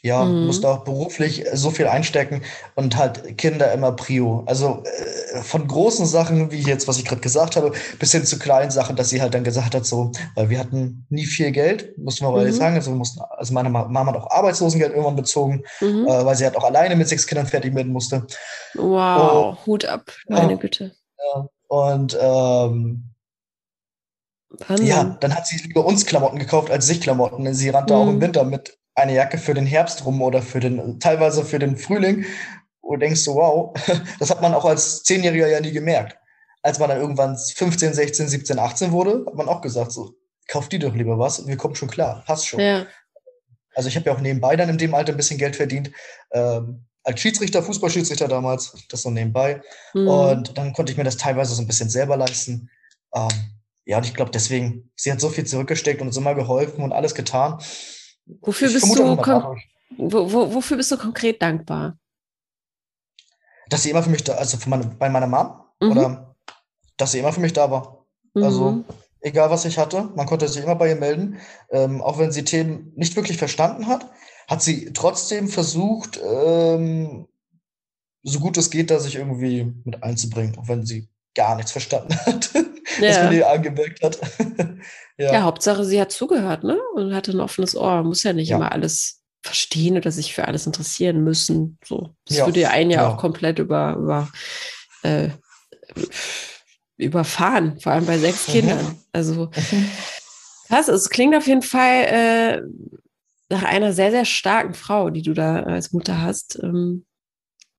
[0.03, 0.47] ja, mhm.
[0.47, 2.43] musste auch beruflich so viel einstecken
[2.75, 4.45] und halt Kinder immer Prio.
[4.47, 8.39] Also äh, von großen Sachen, wie jetzt, was ich gerade gesagt habe, bis hin zu
[8.39, 11.97] kleinen Sachen, dass sie halt dann gesagt hat, so, weil wir hatten nie viel Geld,
[11.99, 12.53] muss man aber mhm.
[12.53, 12.77] sagen.
[12.77, 16.07] Also, wir mussten, also meine Mama hat auch Arbeitslosengeld irgendwann bezogen, mhm.
[16.07, 18.27] äh, weil sie halt auch alleine mit sechs Kindern fertig werden musste.
[18.75, 20.93] Wow, und, Hut ab, meine äh, Güte.
[21.35, 23.05] Ja, und ähm,
[24.81, 27.53] ja, dann hat sie lieber uns Klamotten gekauft als sich Klamotten.
[27.53, 28.21] Sie rannte auch im mhm.
[28.23, 32.27] Winter mit eine Jacke für den Herbst rum oder für den, teilweise für den Frühling.
[32.81, 33.75] Und denkst so, wow,
[34.19, 36.17] das hat man auch als Zehnjähriger ja nie gemerkt.
[36.63, 40.15] Als man dann irgendwann 15, 16, 17, 18 wurde, hat man auch gesagt, so,
[40.49, 42.61] kauf die doch lieber was, wir kommen schon klar, passt schon.
[42.61, 42.87] Ja.
[43.75, 45.93] Also ich habe ja auch nebenbei dann in dem Alter ein bisschen Geld verdient.
[46.33, 49.63] Ähm, als Schiedsrichter, Fußballschiedsrichter damals, das so nebenbei.
[49.95, 50.09] Mhm.
[50.09, 52.71] Und dann konnte ich mir das teilweise so ein bisschen selber leisten.
[53.15, 53.29] Ähm,
[53.85, 56.93] ja, und ich glaube deswegen, sie hat so viel zurückgesteckt und uns immer geholfen und
[56.93, 57.59] alles getan.
[58.41, 59.17] Wofür bist, du
[59.97, 61.99] wo, wo, wofür bist du konkret dankbar?
[63.69, 65.91] Dass sie immer für mich da, also meine, bei meiner Mom, mhm.
[65.91, 66.37] oder
[66.97, 68.07] dass sie immer für mich da war.
[68.35, 68.43] Mhm.
[68.43, 68.85] Also,
[69.21, 71.39] egal was ich hatte, man konnte sich immer bei ihr melden.
[71.71, 74.11] Ähm, auch wenn sie Themen nicht wirklich verstanden hat,
[74.47, 77.29] hat sie trotzdem versucht, ähm,
[78.23, 82.15] so gut es geht, da sich irgendwie mit einzubringen, auch wenn sie gar nichts verstanden
[82.27, 82.51] hat,
[83.01, 83.09] ja.
[83.09, 84.19] was man ihr angemerkt hat.
[85.19, 85.33] ja.
[85.33, 85.43] ja.
[85.43, 86.79] Hauptsache, sie hat zugehört, ne?
[86.95, 88.03] Und hatte ein offenes Ohr.
[88.03, 88.57] Muss ja nicht ja.
[88.57, 91.79] immer alles verstehen oder sich für alles interessieren müssen.
[91.85, 94.29] So, das würde ja einen ja auch komplett über, über
[95.03, 95.31] äh,
[96.97, 98.53] überfahren, vor allem bei sechs mhm.
[98.53, 98.99] Kindern.
[99.13, 99.91] Also mhm.
[100.67, 102.63] krass, es klingt auf jeden Fall äh,
[103.49, 106.59] nach einer sehr, sehr starken Frau, die du da als Mutter hast.
[106.63, 107.07] Ähm,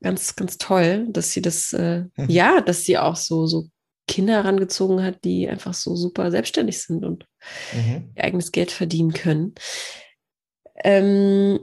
[0.02, 2.30] ganz, ganz toll, dass sie das, äh, mhm.
[2.30, 3.68] ja, dass sie auch so, so
[4.10, 7.26] Kinder herangezogen hat, die einfach so super selbstständig sind und
[7.74, 8.12] mhm.
[8.16, 9.54] ihr eigenes Geld verdienen können.
[10.84, 11.60] Ähm,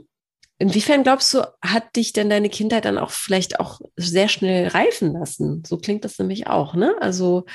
[0.57, 5.13] inwiefern glaubst du, hat dich denn deine Kindheit dann auch vielleicht auch sehr schnell reifen
[5.13, 5.63] lassen?
[5.67, 6.95] So klingt das nämlich auch, ne?
[6.99, 7.45] Also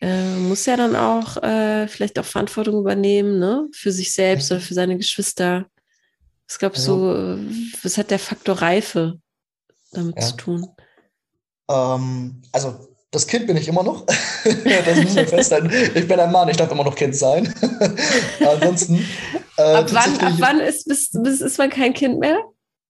[0.00, 3.66] äh, muss ja dann auch äh, vielleicht auch Verantwortung übernehmen, ne?
[3.72, 4.56] Für sich selbst mhm.
[4.56, 5.66] oder für seine Geschwister.
[6.46, 7.50] Was glaubst also, du,
[7.82, 9.18] was hat der Faktor Reife
[9.92, 10.22] damit ja.
[10.22, 10.68] zu tun?
[11.68, 14.04] Ähm, also das Kind bin ich immer noch.
[14.44, 15.70] das müssen wir festhalten.
[15.94, 17.52] Ich bin ein Mann, ich darf immer noch Kind sein.
[18.40, 19.06] Ansonsten.
[19.56, 22.38] Äh, ab, wann, ab wann ist, bis, bis ist man kein Kind mehr?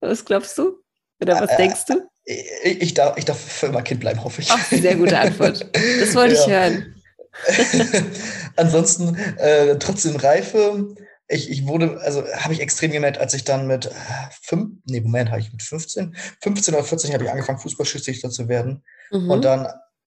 [0.00, 0.80] Was glaubst du?
[1.22, 2.02] Oder was äh, denkst du?
[2.24, 4.50] Ich, ich, darf, ich darf für immer Kind bleiben, hoffe ich.
[4.50, 5.64] Ach, sehr gute Antwort.
[6.00, 6.40] Das wollte ja.
[6.40, 6.94] ich hören.
[8.56, 10.96] Ansonsten äh, trotzdem Reife
[11.28, 13.90] ich, ich wurde, also habe ich extrem gemerkt, als ich dann mit äh,
[14.42, 18.48] fünf, nee, Moment, habe ich mit 15, 15 oder 14 habe ich angefangen, Fußballschiedsrichter zu
[18.48, 18.84] werden.
[19.10, 19.30] Mhm.
[19.30, 19.66] Und dann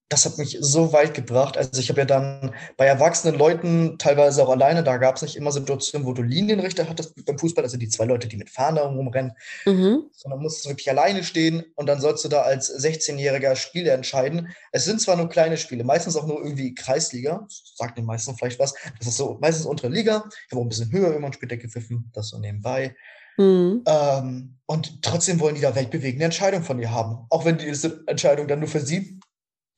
[0.10, 1.56] das hat mich so weit gebracht.
[1.56, 5.36] Also ich habe ja dann bei erwachsenen Leuten teilweise auch alleine, da gab es nicht
[5.36, 8.80] immer Situationen, wo du Linienrichter hattest beim Fußball, also die zwei Leute, die mit Fahnen
[8.80, 9.34] rumrennen,
[9.66, 10.06] mhm.
[10.12, 14.50] sondern musstest du wirklich alleine stehen und dann sollst du da als 16-jähriger Spieler entscheiden.
[14.72, 17.46] Es sind zwar nur kleine Spiele, meistens auch nur irgendwie Kreisliga,
[17.76, 20.70] sagt den meisten vielleicht was, das ist so meistens untere Liga, ich habe auch ein
[20.70, 22.96] bisschen höher immer später gepfiffen, das so nebenbei.
[23.38, 23.84] Mhm.
[23.86, 27.26] Ähm, und trotzdem wollen die da weltbewegende Entscheidungen von dir haben.
[27.30, 29.20] Auch wenn diese Entscheidung dann nur für sie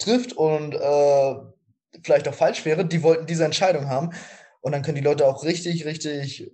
[0.02, 1.36] trifft und äh,
[2.04, 4.12] vielleicht auch falsch wäre, die wollten diese Entscheidung haben.
[4.62, 6.52] Und dann können die Leute auch richtig, richtig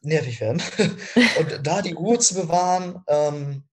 [0.00, 0.62] nervig werden.
[1.38, 3.64] und da die Ruhe zu bewahren ähm,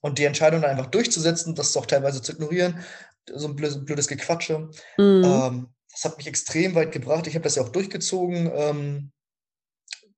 [0.00, 2.84] und die Entscheidung dann einfach durchzusetzen, das doch teilweise zu ignorieren,
[3.32, 5.22] so ein blödes, blödes Gequatsche, mhm.
[5.24, 7.26] ähm, das hat mich extrem weit gebracht.
[7.26, 9.12] Ich habe das ja auch durchgezogen, ähm,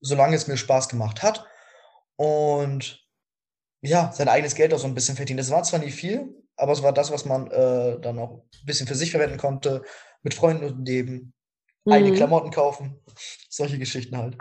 [0.01, 1.47] solange es mir Spaß gemacht hat.
[2.16, 3.07] Und
[3.81, 5.39] ja, sein eigenes Geld auch so ein bisschen verdienen.
[5.39, 8.67] Das war zwar nie viel, aber es war das, was man äh, dann auch ein
[8.67, 9.83] bisschen für sich verwenden konnte,
[10.23, 11.33] mit Freunden leben,
[11.85, 11.93] mhm.
[11.93, 13.01] eigene Klamotten kaufen,
[13.49, 14.37] solche Geschichten halt.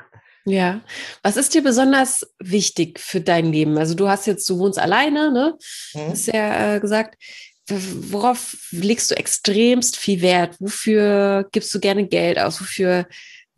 [0.45, 0.82] Ja,
[1.24, 3.78] was ist dir besonders wichtig für dein Leben?
[3.78, 5.57] Also du hast jetzt, du wohnst alleine, ne?
[5.93, 6.09] Mhm.
[6.09, 7.22] Hast ja äh, gesagt.
[7.70, 10.55] Worauf legst du extremst viel Wert?
[10.61, 12.61] Wofür gibst du gerne Geld aus?
[12.61, 13.07] Wofür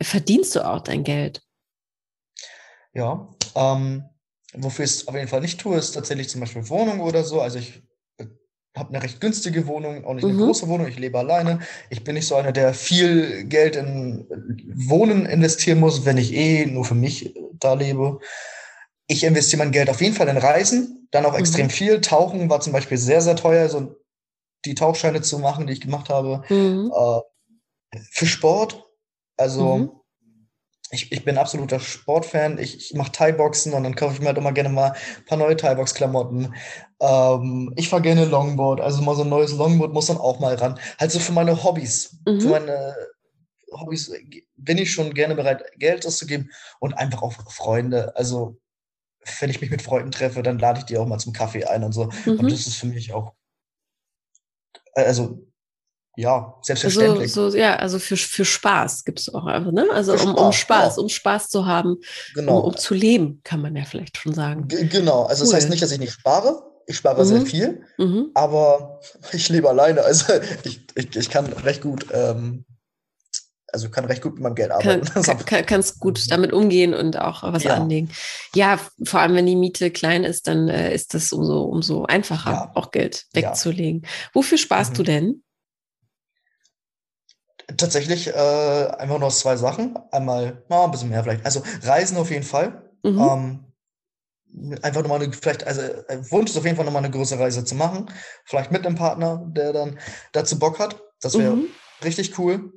[0.02, 1.44] verdienst du auch dein Geld?
[2.96, 4.04] Ja, ähm,
[4.54, 7.40] wofür ich es auf jeden Fall nicht tue, ist tatsächlich zum Beispiel Wohnung oder so.
[7.40, 7.84] Also ich
[8.76, 10.46] habe eine recht günstige Wohnung, auch nicht eine mhm.
[10.46, 11.60] große Wohnung, ich lebe alleine.
[11.90, 14.26] Ich bin nicht so einer, der viel Geld in
[14.76, 18.20] Wohnen investieren muss, wenn ich eh nur für mich da lebe.
[19.08, 21.40] Ich investiere mein Geld auf jeden Fall in Reisen, dann auch mhm.
[21.40, 22.00] extrem viel.
[22.02, 23.96] Tauchen war zum Beispiel sehr, sehr teuer, so
[24.66, 26.44] die Tauchscheine zu machen, die ich gemacht habe.
[26.50, 26.92] Mhm.
[26.96, 28.86] Äh, für Sport,
[29.36, 29.99] also mhm.
[30.92, 32.58] Ich, ich bin absoluter Sportfan.
[32.58, 35.38] Ich, ich mache Thai-Boxen und dann kaufe ich mir halt immer gerne mal ein paar
[35.38, 36.54] neue Thai-Box-Klamotten.
[37.00, 40.56] Ähm, ich fahre gerne Longboard, also mal so ein neues Longboard muss dann auch mal
[40.56, 40.80] ran.
[41.00, 42.18] Halt so für meine Hobbys.
[42.26, 42.42] Mhm.
[42.42, 42.96] Für meine
[43.72, 44.12] Hobbys
[44.58, 48.16] bin ich schon gerne bereit, Geld auszugeben und einfach auch Freunde.
[48.16, 48.60] Also,
[49.40, 51.84] wenn ich mich mit Freunden treffe, dann lade ich die auch mal zum Kaffee ein
[51.84, 52.10] und so.
[52.26, 52.40] Mhm.
[52.40, 53.34] Und das ist für mich auch,
[54.96, 55.49] also
[56.20, 57.22] ja, selbstverständlich.
[57.22, 59.88] Also, so, ja, also für, für Spaß gibt es auch einfach, ne?
[59.94, 61.96] Also um, um Spaß, um Spaß zu haben,
[62.36, 62.60] genau.
[62.60, 64.68] um, um, zu leben, kann man ja vielleicht schon sagen.
[64.68, 65.52] G genau, also cool.
[65.52, 66.62] das heißt nicht, dass ich nicht spare.
[66.88, 67.26] Ich spare mhm.
[67.26, 68.32] sehr viel, mhm.
[68.34, 69.00] aber
[69.32, 70.02] ich lebe alleine.
[70.02, 72.66] Also ich, ich, ich kann recht gut, ähm,
[73.72, 75.06] also kann recht gut mit meinem Geld arbeiten.
[75.24, 76.30] Kann, kann, kannst gut mhm.
[76.32, 77.76] damit umgehen und auch was ja.
[77.76, 78.10] anlegen.
[78.54, 82.52] Ja, vor allem wenn die Miete klein ist, dann äh, ist das umso, umso einfacher,
[82.52, 82.72] ja.
[82.76, 84.06] auch Geld wegzulegen.
[84.34, 84.96] Wofür sparst mhm.
[84.96, 85.44] du denn?
[87.78, 89.98] Tatsächlich äh, einfach nur zwei Sachen.
[90.12, 91.46] Einmal, na, ein bisschen mehr vielleicht.
[91.46, 92.90] Also Reisen auf jeden Fall.
[93.04, 93.20] Mhm.
[93.20, 97.38] Ähm, einfach nochmal eine, vielleicht, also äh, Wunsch ist auf jeden Fall nochmal eine große
[97.38, 98.12] Reise zu machen.
[98.46, 100.00] Vielleicht mit einem Partner, der dann
[100.32, 101.02] dazu Bock hat.
[101.22, 101.68] Das wäre mhm.
[102.04, 102.74] richtig cool.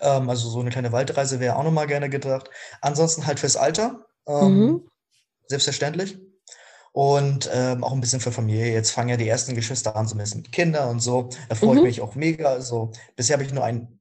[0.00, 2.50] Ähm, also so eine kleine Waldreise wäre auch nochmal gerne gedacht.
[2.82, 4.06] Ansonsten halt fürs Alter.
[4.26, 4.88] Ähm, mhm.
[5.46, 6.18] Selbstverständlich
[6.92, 8.72] und ähm, auch ein bisschen für Familie.
[8.72, 11.30] Jetzt fangen ja die ersten Geschwister an, so ein bisschen mit Kindern und so.
[11.48, 11.78] Da freue mhm.
[11.78, 12.48] ich mich auch mega.
[12.48, 14.00] Also bisher habe ich nur einen,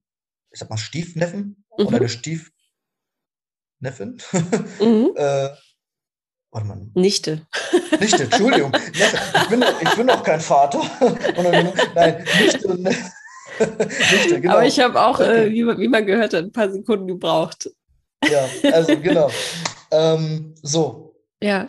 [0.52, 1.86] ich sag mal, Stiefneffen mhm.
[1.86, 2.52] oder eine Stiefneffin.
[4.80, 5.12] mhm.
[5.16, 5.50] äh,
[6.52, 6.88] warte mal.
[6.96, 7.46] Nichte.
[8.00, 8.72] Nichte, Entschuldigung.
[8.94, 10.82] ich, bin, ich bin auch kein Vater.
[11.96, 14.54] Nein, Nichte und Nichte, genau.
[14.54, 17.70] Aber ich habe auch, äh, wie, wie, man gehört hat, ein paar Sekunden gebraucht.
[18.28, 19.30] Ja, also genau.
[19.92, 21.16] ähm, so.
[21.42, 21.68] Ja.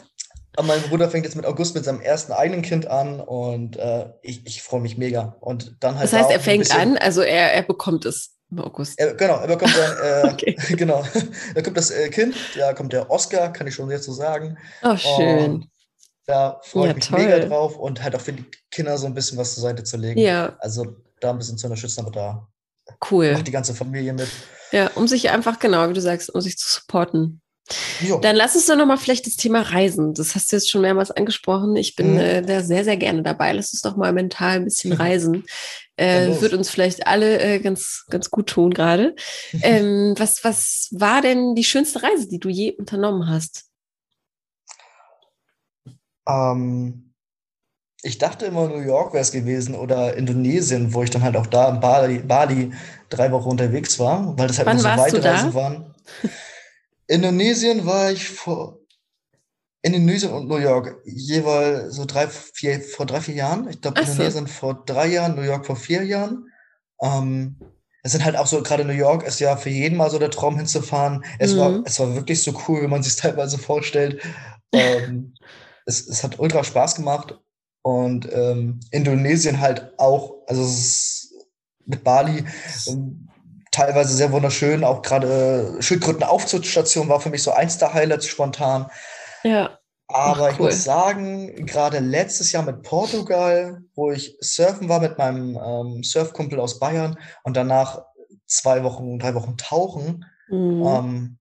[0.56, 4.10] Aber mein Bruder fängt jetzt mit August mit seinem ersten eigenen Kind an und äh,
[4.22, 5.36] ich, ich freue mich mega.
[5.40, 6.04] Und dann halt.
[6.04, 8.98] Das heißt, er fängt an, also er, er bekommt es im August.
[8.98, 9.96] Er, genau, er bekommt dann,
[10.28, 10.56] äh, okay.
[10.76, 11.04] genau,
[11.54, 14.58] da kommt das äh, Kind, da kommt der Oscar, kann ich schon jetzt so sagen.
[14.82, 15.44] Oh, schön.
[15.44, 15.68] Und
[16.26, 17.18] da freue ja, ich mich toll.
[17.20, 19.96] mega drauf und halt auch für die Kinder so ein bisschen was zur Seite zu
[19.96, 20.20] legen.
[20.20, 20.56] Ja.
[20.60, 22.48] Also da ein bisschen zu unterstützen, aber da
[23.10, 23.32] cool.
[23.32, 24.28] macht die ganze Familie mit.
[24.72, 27.40] Ja, um sich einfach, genau, wie du sagst, um sich zu supporten.
[28.00, 28.18] Jo.
[28.18, 30.14] Dann lass uns doch nochmal vielleicht das Thema Reisen.
[30.14, 31.76] Das hast du jetzt schon mehrmals angesprochen.
[31.76, 32.18] Ich bin mhm.
[32.18, 33.52] äh, da sehr, sehr gerne dabei.
[33.52, 35.44] Lass uns doch mal mental ein bisschen reisen.
[35.96, 39.14] Äh, wird uns vielleicht alle äh, ganz, ganz gut tun gerade.
[39.62, 43.66] Ähm, was, was war denn die schönste Reise, die du je unternommen hast?
[46.26, 47.12] Ähm,
[48.02, 51.46] ich dachte immer, New York wäre es gewesen oder Indonesien, wo ich dann halt auch
[51.46, 52.72] da in Bali, Bali
[53.10, 55.94] drei Wochen unterwegs war, weil das halt Wann so weite Reisen waren.
[57.10, 58.78] Indonesien war ich vor
[59.82, 63.68] Indonesien und New York jeweils so drei, vier, vor drei, vier Jahren.
[63.68, 64.52] Ich glaube, Indonesien so.
[64.52, 66.46] vor drei Jahren, New York vor vier Jahren.
[67.02, 67.56] Ähm,
[68.04, 70.30] es sind halt auch so, gerade New York ist ja für jeden mal so der
[70.30, 71.24] Traum hinzufahren.
[71.40, 71.58] Es, mhm.
[71.58, 74.22] war, es war wirklich so cool, wenn man sich teilweise vorstellt.
[74.72, 75.34] Ähm,
[75.84, 77.36] es, es hat ultra Spaß gemacht.
[77.82, 81.34] Und ähm, Indonesien halt auch, also es ist
[81.86, 82.44] mit Bali,
[82.86, 83.29] ähm,
[83.70, 84.84] teilweise sehr wunderschön.
[84.84, 88.90] Auch gerade äh, Schildkröten Aufzugsstation war für mich so eins der Highlights spontan.
[89.42, 89.78] Ja.
[90.08, 95.18] Aber Ach, ich muss sagen, gerade letztes Jahr mit Portugal, wo ich surfen war mit
[95.18, 98.02] meinem ähm, Surfkumpel aus Bayern und danach
[98.46, 100.24] zwei Wochen, drei Wochen tauchen.
[100.48, 100.84] Mhm.
[100.84, 101.38] Ähm,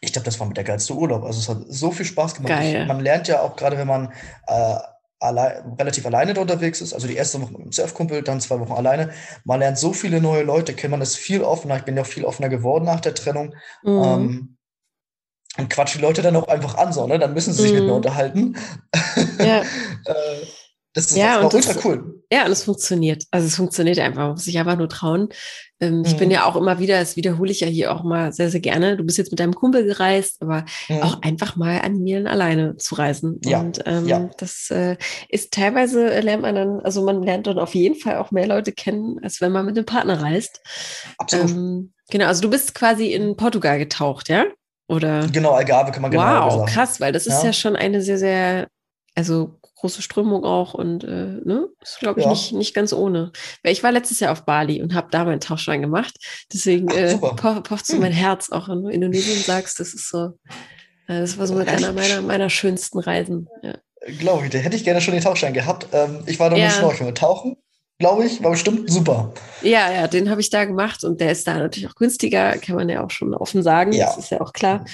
[0.00, 1.24] ich glaube, das war mit der geilste Urlaub.
[1.24, 2.62] Also es hat so viel Spaß gemacht.
[2.62, 4.12] Ich, man lernt ja auch gerade, wenn man
[4.46, 4.76] äh,
[5.20, 8.58] allein, relativ alleine da unterwegs ist, also die erste Woche mit dem Surfkumpel, dann zwei
[8.58, 9.12] Wochen alleine.
[9.44, 11.76] Man lernt so viele neue Leute, kennt man ist viel offener.
[11.76, 13.54] Ich bin ja auch viel offener geworden nach der Trennung.
[13.82, 14.02] Mhm.
[14.02, 14.56] Ähm,
[15.58, 17.18] und quatsch die Leute dann auch einfach an, so, ne?
[17.18, 17.78] Dann müssen sie sich mhm.
[17.78, 18.56] mit mir unterhalten.
[19.38, 19.62] Ja.
[20.04, 20.46] äh,
[20.92, 22.22] das ist ja, und ultra das, cool.
[22.32, 23.24] Ja, und es funktioniert.
[23.30, 24.22] Also es funktioniert einfach.
[24.22, 25.28] Man muss sich einfach nur trauen.
[25.80, 26.04] Ähm, mhm.
[26.04, 26.34] Ich bin mhm.
[26.34, 28.96] ja auch immer wieder, das wiederhole ich ja hier auch mal sehr, sehr gerne.
[28.96, 31.02] Du bist jetzt mit deinem Kumpel gereist, aber mhm.
[31.02, 33.40] auch einfach mal animieren, alleine zu reisen.
[33.44, 33.60] Ja.
[33.60, 34.30] Und ähm, ja.
[34.38, 34.96] das äh,
[35.28, 38.48] ist teilweise äh, lernt man dann, also man lernt dann auf jeden Fall auch mehr
[38.48, 40.60] Leute kennen, als wenn man mit einem Partner reist.
[41.18, 41.50] Absolut.
[41.50, 44.46] Ähm, genau, also du bist quasi in Portugal getaucht, ja?
[44.88, 45.28] Oder?
[45.28, 46.62] Genau, Algarve kann man genau wow, sagen.
[46.62, 47.50] Wow, krass, weil das ist ja.
[47.50, 48.66] ja schon eine sehr, sehr,
[49.14, 52.30] also große Strömung auch und äh, ne, ist glaube ich ja.
[52.30, 53.32] nicht, nicht ganz ohne.
[53.62, 56.14] Weil ich war letztes Jahr auf Bali und habe da meinen Tauchschein gemacht.
[56.52, 58.00] Deswegen Ach, äh, po pocht so hm.
[58.00, 60.32] mein Herz auch, wenn du Indonesien sagst, das ist so,
[61.08, 63.48] äh, das war so mit einer meiner, meiner schönsten Reisen.
[63.62, 63.74] Ja.
[64.18, 65.88] Glaube ich, da hätte ich gerne schon den Tauchschein gehabt.
[65.92, 66.66] Ähm, ich war noch ja.
[66.66, 67.14] nicht schnorcheln.
[67.14, 67.56] Tauchen,
[67.98, 69.32] glaube ich, war bestimmt super.
[69.62, 72.76] Ja, ja, den habe ich da gemacht und der ist da natürlich auch günstiger, kann
[72.76, 73.92] man ja auch schon offen sagen.
[73.92, 74.06] Ja.
[74.06, 74.84] Das ist ja auch klar.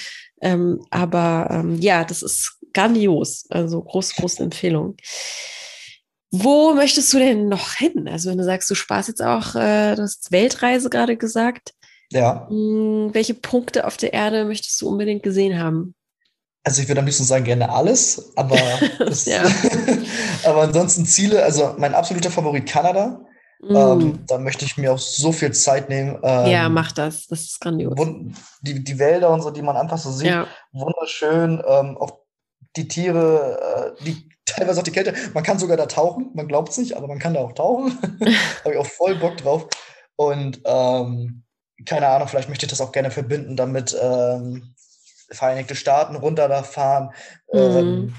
[0.43, 3.45] Ähm, aber ähm, ja, das ist grandios.
[3.51, 4.97] Also große, große Empfehlung.
[6.31, 8.09] Wo möchtest du denn noch hin?
[8.09, 11.73] Also wenn du sagst, du sparst jetzt auch, äh, du hast Weltreise gerade gesagt.
[12.11, 12.47] Ja.
[12.49, 15.95] Hm, welche Punkte auf der Erde möchtest du unbedingt gesehen haben?
[16.65, 18.59] Also ich würde am liebsten sagen, gerne alles, aber,
[18.99, 19.29] das,
[20.45, 23.21] aber ansonsten Ziele, also mein absoluter Favorit Kanada.
[23.61, 23.77] Mm.
[23.77, 26.19] Ähm, da möchte ich mir auch so viel Zeit nehmen.
[26.23, 27.27] Ähm, ja, mach das.
[27.29, 27.95] Das ist grandios.
[28.61, 30.47] Die, die Wälder und so, die man einfach so sieht, ja.
[30.73, 31.63] wunderschön.
[31.67, 32.26] Ähm, auch
[32.77, 35.15] die Tiere, äh, die teilweise auch die Kälte.
[35.35, 36.31] Man kann sogar da tauchen.
[36.35, 37.99] Man glaubt es nicht, aber man kann da auch tauchen.
[38.65, 39.67] Habe ich auch voll Bock drauf.
[40.17, 41.43] Und ähm,
[41.85, 44.75] keine Ahnung, vielleicht möchte ich das auch gerne verbinden, damit ähm,
[45.31, 47.13] Vereinigte Staaten runter da fahren.
[47.53, 47.77] Ähm, mhm.
[47.77, 48.15] Ähm,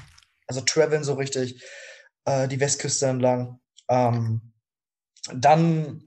[0.48, 1.64] also traveln so richtig
[2.26, 3.60] äh, die Westküste entlang.
[3.90, 4.54] Ähm,
[5.34, 6.06] dann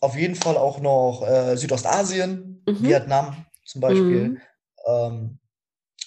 [0.00, 2.82] auf jeden Fall auch noch äh, Südostasien, mhm.
[2.82, 4.40] Vietnam zum Beispiel.
[4.86, 5.38] Mhm.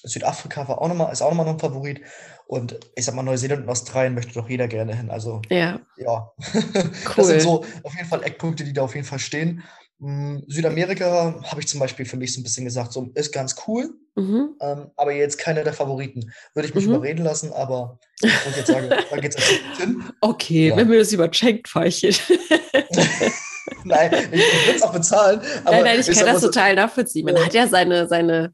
[0.06, 2.02] Südafrika war auch noch mal, ist auch nochmal noch ein Favorit.
[2.48, 5.10] Und ich sag mal, Neuseeland und Australien möchte doch jeder gerne hin.
[5.10, 5.80] Also, ja.
[5.98, 6.32] ja.
[6.74, 7.14] Cool.
[7.18, 9.64] Das sind so auf jeden Fall Eckpunkte, die da auf jeden Fall stehen.
[10.02, 13.56] Hm, Südamerika habe ich zum Beispiel für mich so ein bisschen gesagt, so ist ganz
[13.66, 14.56] cool, mhm.
[14.60, 16.34] ähm, aber jetzt keiner der Favoriten.
[16.54, 16.96] Würde ich mich mhm.
[16.96, 19.46] überreden lassen, aber ich würde jetzt sagen, da geht es
[19.78, 20.04] hin.
[20.22, 20.78] Okay, ja.
[20.78, 22.14] wenn mir das übercheckt, fahre ich hin.
[23.86, 25.40] nein, ich, ich würde es auch bezahlen.
[25.64, 27.26] nein, nein, ich, ich kann das so, total nachvollziehen.
[27.26, 27.46] Man ja.
[27.46, 28.54] hat ja seine, seine,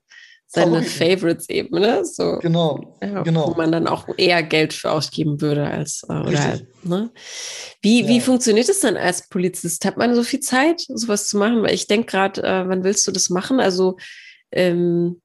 [0.53, 2.03] seine Favorites eben, ne?
[2.03, 3.47] So, genau, ja, genau.
[3.47, 7.09] Wo man dann auch eher Geld für ausgeben würde als äh, oder, ne?
[7.81, 8.07] Wie, ja.
[8.09, 9.85] wie funktioniert es denn als Polizist?
[9.85, 11.63] Hat man so viel Zeit, sowas zu machen?
[11.63, 13.61] Weil ich denke gerade, äh, wann willst du das machen?
[13.61, 13.95] Also
[14.51, 15.21] ähm,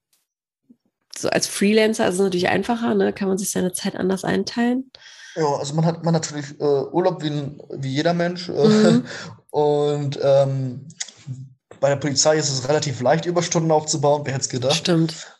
[1.16, 3.12] so als Freelancer ist es natürlich einfacher, ne?
[3.12, 4.92] Kann man sich seine Zeit anders einteilen?
[5.34, 7.30] Ja, also man hat man natürlich äh, Urlaub wie,
[7.78, 8.48] wie jeder Mensch.
[8.48, 9.04] Äh, mhm.
[9.50, 10.86] Und ähm,
[11.80, 14.76] bei der Polizei ist es relativ leicht, Überstunden aufzubauen, wer hätte es gedacht.
[14.76, 15.36] Stimmt.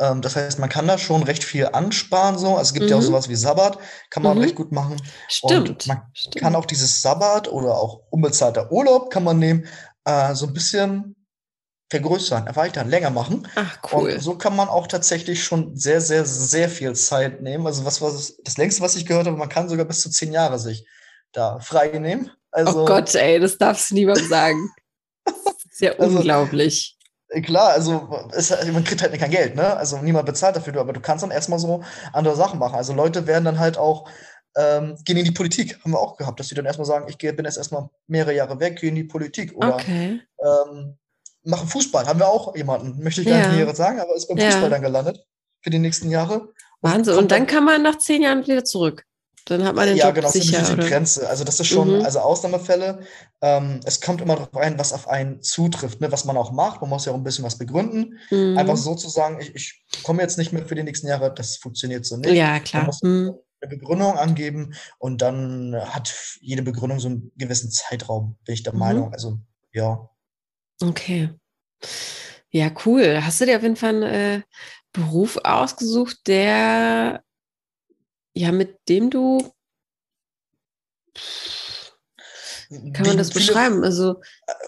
[0.00, 2.38] Ähm, das heißt, man kann da schon recht viel ansparen.
[2.38, 2.50] So.
[2.50, 2.90] Also es gibt mhm.
[2.90, 3.06] ja auch mhm.
[3.06, 3.78] sowas wie Sabbat,
[4.10, 4.44] kann man mhm.
[4.44, 4.96] recht gut machen.
[5.28, 5.70] Stimmt.
[5.70, 6.36] Und man Stimmt.
[6.36, 9.66] kann auch dieses Sabbat oder auch unbezahlter Urlaub kann man nehmen,
[10.04, 11.16] äh, so ein bisschen
[11.88, 13.46] vergrößern, erweitern, länger machen.
[13.54, 14.12] Ach, cool.
[14.12, 17.66] Und so kann man auch tatsächlich schon sehr, sehr, sehr viel Zeit nehmen.
[17.66, 20.10] Also was war das, das längste, was ich gehört habe, man kann sogar bis zu
[20.10, 20.86] zehn Jahre sich
[21.32, 22.30] da frei nehmen.
[22.50, 24.70] Also, oh Gott, ey, das darfst du niemandem sagen.
[25.76, 26.96] Sehr also, unglaublich.
[27.28, 29.76] Äh, klar, also es, man kriegt halt kein Geld, ne?
[29.76, 32.76] Also niemand bezahlt dafür, aber du kannst dann erstmal so andere Sachen machen.
[32.76, 34.08] Also Leute werden dann halt auch,
[34.56, 37.18] ähm, gehen in die Politik, haben wir auch gehabt, dass sie dann erstmal sagen, ich
[37.18, 39.54] bin jetzt erstmal mehrere Jahre weg, gehe in die Politik.
[39.54, 40.22] Oder okay.
[40.42, 40.96] ähm,
[41.42, 43.48] machen Fußball, haben wir auch jemanden, möchte ich gar ja.
[43.48, 44.50] nicht näher sagen, aber ist beim ja.
[44.50, 45.26] Fußball dann gelandet
[45.60, 46.54] für die nächsten Jahre.
[46.80, 49.04] Wahnsinn, und, und dann, dann kann man nach zehn Jahren wieder zurück.
[49.46, 50.58] Dann hat man den ja, Job genau, sicher.
[50.58, 51.28] Ja, genau, das ist die Grenze.
[51.28, 52.04] Also das ist schon, mhm.
[52.04, 53.00] also Ausnahmefälle.
[53.40, 56.10] Ähm, es kommt immer darauf ein, was auf einen zutrifft, ne?
[56.10, 56.80] was man auch macht.
[56.80, 58.18] Man muss ja auch ein bisschen was begründen.
[58.30, 58.58] Mhm.
[58.58, 61.58] Einfach so zu sagen, ich, ich komme jetzt nicht mehr für die nächsten Jahre, das
[61.58, 62.34] funktioniert so nicht.
[62.34, 62.82] Ja, klar.
[62.82, 63.34] Man muss mhm.
[63.60, 68.72] eine Begründung angeben und dann hat jede Begründung so einen gewissen Zeitraum, bin ich der
[68.72, 68.80] mhm.
[68.80, 69.12] Meinung.
[69.12, 69.38] Also,
[69.72, 70.10] ja.
[70.82, 71.30] Okay.
[72.50, 73.20] Ja, cool.
[73.22, 74.42] Hast du dir auf jeden Fall einen äh,
[74.92, 77.22] Beruf ausgesucht, der
[78.36, 79.50] ja, mit dem du
[82.92, 83.84] kann man das beschreiben?
[83.84, 84.20] Also,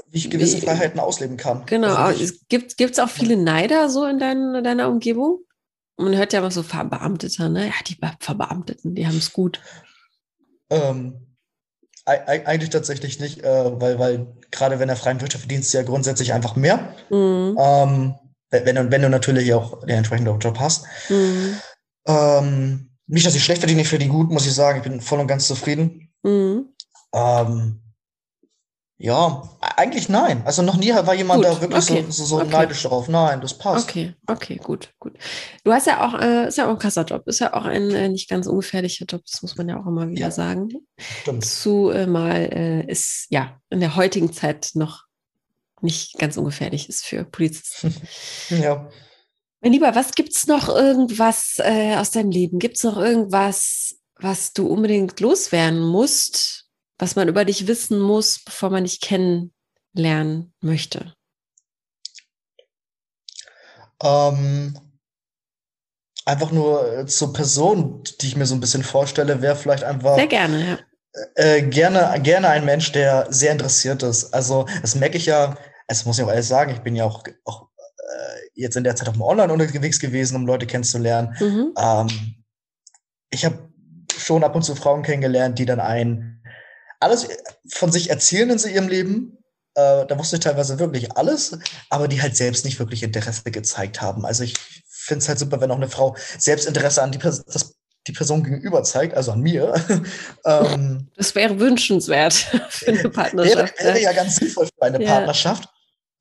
[0.09, 1.67] wie ich gewisse wie, Freiheiten ausleben kann.
[1.67, 5.41] Genau, also es gibt es auch viele Neider so in dein, deiner Umgebung?
[5.97, 7.67] Man hört ja immer so Verbeamtete, ne?
[7.67, 9.61] Ja, die Verbeamteten, die haben es gut.
[10.71, 11.37] Ähm,
[12.05, 16.33] eigentlich tatsächlich nicht, äh, weil, weil gerade wenn der freien Wirtschaft verdienst du ja grundsätzlich
[16.33, 16.95] einfach mehr.
[17.11, 17.57] Mhm.
[17.59, 18.15] Ähm,
[18.51, 20.87] wenn, du, wenn du natürlich auch den entsprechenden Job hast.
[21.11, 21.59] Mhm.
[22.07, 24.79] Ähm, nicht, dass ich schlecht verdiene, ich verdiene gut, muss ich sagen.
[24.79, 26.13] Ich bin voll und ganz zufrieden.
[26.23, 26.67] Mhm.
[27.13, 27.81] Ähm,
[29.01, 30.43] ja, eigentlich nein.
[30.45, 32.05] Also noch nie war jemand gut, da wirklich okay.
[32.09, 32.51] so, so, so okay.
[32.51, 33.09] neidisch darauf.
[33.09, 33.89] Nein, das passt.
[33.89, 35.17] Okay, okay, gut, gut.
[35.63, 37.91] Du hast ja auch, äh, ist ja auch ein krasser Job, ist ja auch ein
[37.93, 40.69] äh, nicht ganz ungefährlicher Job, das muss man ja auch immer wieder ja, sagen.
[40.99, 41.45] Stimmt.
[41.45, 45.05] Zumal äh, ist ja in der heutigen Zeit noch
[45.81, 47.95] nicht ganz ungefährlich ist für Polizisten.
[48.51, 48.89] ja.
[49.61, 52.59] Mein Lieber, was gibt es noch irgendwas äh, aus deinem Leben?
[52.59, 56.67] Gibt es noch irgendwas, was du unbedingt loswerden musst,
[56.99, 61.15] was man über dich wissen muss, bevor man dich kennenlernen möchte?
[64.01, 64.79] Ähm,
[66.25, 70.15] einfach nur äh, zur Person, die ich mir so ein bisschen vorstelle, wäre vielleicht einfach.
[70.15, 70.79] Sehr gerne, ja.
[71.35, 74.33] Äh, gerne, gerne ein Mensch, der sehr interessiert ist.
[74.33, 75.57] Also, das merke ich ja,
[75.89, 77.68] es muss ich auch ehrlich sagen, ich bin ja auch, auch
[78.55, 81.37] jetzt in der Zeit auch mal online unterwegs gewesen, um Leute kennenzulernen.
[81.41, 81.73] Mhm.
[81.79, 82.09] Ähm,
[83.31, 83.69] ich habe
[84.17, 86.43] schon ab und zu Frauen kennengelernt, die dann ein
[87.01, 87.29] alles
[87.69, 89.39] von sich erzählen in ihrem Leben.
[89.75, 91.57] Äh, da wusste ich teilweise wirklich alles,
[91.91, 94.27] aber die halt selbst nicht wirklich Interesse gezeigt haben.
[94.27, 94.55] Also ich
[94.89, 97.75] finde es halt super, wenn auch eine Frau selbst Interesse an die, Pers das,
[98.07, 99.75] die Person gegenüber zeigt, also an mir.
[100.45, 102.35] ähm, das wäre wünschenswert
[102.71, 103.79] für eine Partnerschaft.
[103.79, 105.15] Wäre, wäre ja ganz sinnvoll für eine ja.
[105.15, 105.69] Partnerschaft.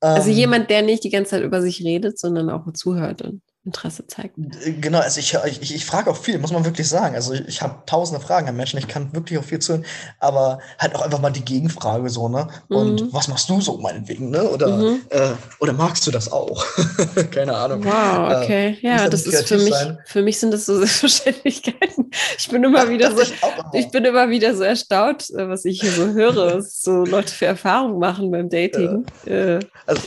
[0.00, 3.42] Also ähm, jemand, der nicht die ganze Zeit über sich redet, sondern auch zuhört und
[3.68, 4.36] Interesse zeigt.
[4.38, 7.14] Äh, genau, also ich, ich, ich frage auch viel, muss man wirklich sagen.
[7.14, 9.84] Also ich, ich habe tausende Fragen an Menschen, ich kann wirklich auch viel zuhören,
[10.18, 12.48] aber halt auch einfach mal die Gegenfrage so, ne?
[12.68, 13.08] Und mhm.
[13.12, 14.42] was machst du so meinetwegen, ne?
[14.44, 15.00] Oder, mhm.
[15.10, 16.64] äh, oder magst du das auch?
[17.30, 17.84] Keine Ahnung.
[17.84, 18.78] Wow, äh, okay.
[18.82, 19.98] Äh, ja, das ist für mich, sein.
[20.06, 22.10] für mich sind das so Selbstverständlichkeiten.
[22.38, 23.34] Ich bin immer wieder so, ich,
[23.72, 27.32] ich, bin immer wieder so erstaunt, äh, was ich hier so höre, was so Leute
[27.32, 29.04] für Erfahrungen machen beim Dating.
[29.26, 29.58] Ja.
[29.86, 30.02] Also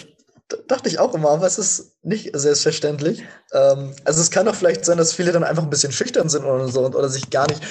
[0.67, 3.23] dachte ich auch immer, aber es ist nicht selbstverständlich.
[3.53, 6.45] Ähm, also es kann auch vielleicht sein, dass viele dann einfach ein bisschen schüchtern sind
[6.45, 7.61] oder so und, oder sich gar nicht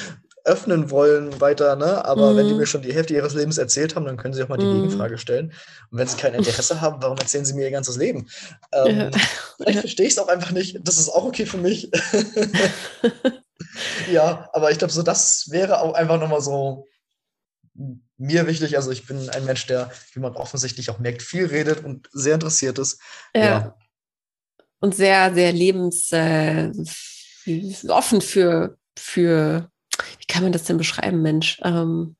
[0.44, 2.04] öffnen wollen weiter, ne?
[2.04, 2.36] Aber mhm.
[2.36, 2.58] wenn die mhm.
[2.60, 4.82] mir schon die Hälfte ihres Lebens erzählt haben, dann können sie auch mal die mhm.
[4.82, 5.52] Gegenfrage stellen.
[5.90, 8.28] Und wenn sie kein Interesse haben, warum erzählen sie mir ihr ganzes Leben?
[8.72, 9.10] Ähm, ja.
[9.56, 10.78] Vielleicht verstehe ich es auch einfach nicht.
[10.82, 11.90] Das ist auch okay für mich.
[14.10, 16.86] ja, aber ich glaube, so das wäre auch einfach nochmal so
[18.20, 18.76] mir wichtig.
[18.76, 22.34] Also ich bin ein Mensch, der, wie man offensichtlich auch merkt, viel redet und sehr
[22.34, 23.00] interessiert ist.
[23.34, 23.42] Ja.
[23.42, 23.74] ja.
[24.80, 26.74] Und sehr, sehr lebensoffen
[27.44, 29.70] äh, für, für,
[30.18, 31.60] wie kann man das denn beschreiben, Mensch?
[31.64, 32.16] Ähm,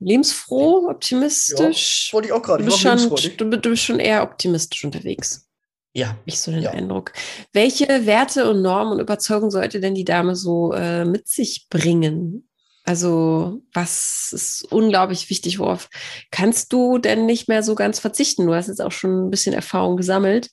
[0.00, 2.08] lebensfroh, optimistisch.
[2.08, 2.64] Ja, wollte ich auch gerade.
[2.64, 2.98] Du, bist schon,
[3.36, 5.48] du, du bist schon eher optimistisch unterwegs.
[5.92, 6.16] Ja.
[6.26, 6.70] Ich so den ja.
[6.70, 7.12] Eindruck.
[7.52, 12.47] Welche Werte und Normen und Überzeugungen sollte denn die Dame so äh, mit sich bringen?
[12.88, 15.90] Also, was ist unglaublich wichtig, worauf
[16.30, 18.46] kannst du denn nicht mehr so ganz verzichten?
[18.46, 20.48] Du hast jetzt auch schon ein bisschen Erfahrung gesammelt.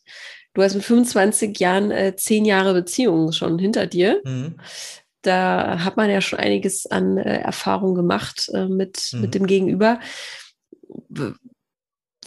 [0.53, 4.19] Du hast mit 25 Jahren äh, zehn Jahre Beziehung schon hinter dir.
[4.25, 4.57] Mhm.
[5.21, 9.21] Da hat man ja schon einiges an äh, Erfahrung gemacht äh, mit, mhm.
[9.21, 10.01] mit dem Gegenüber.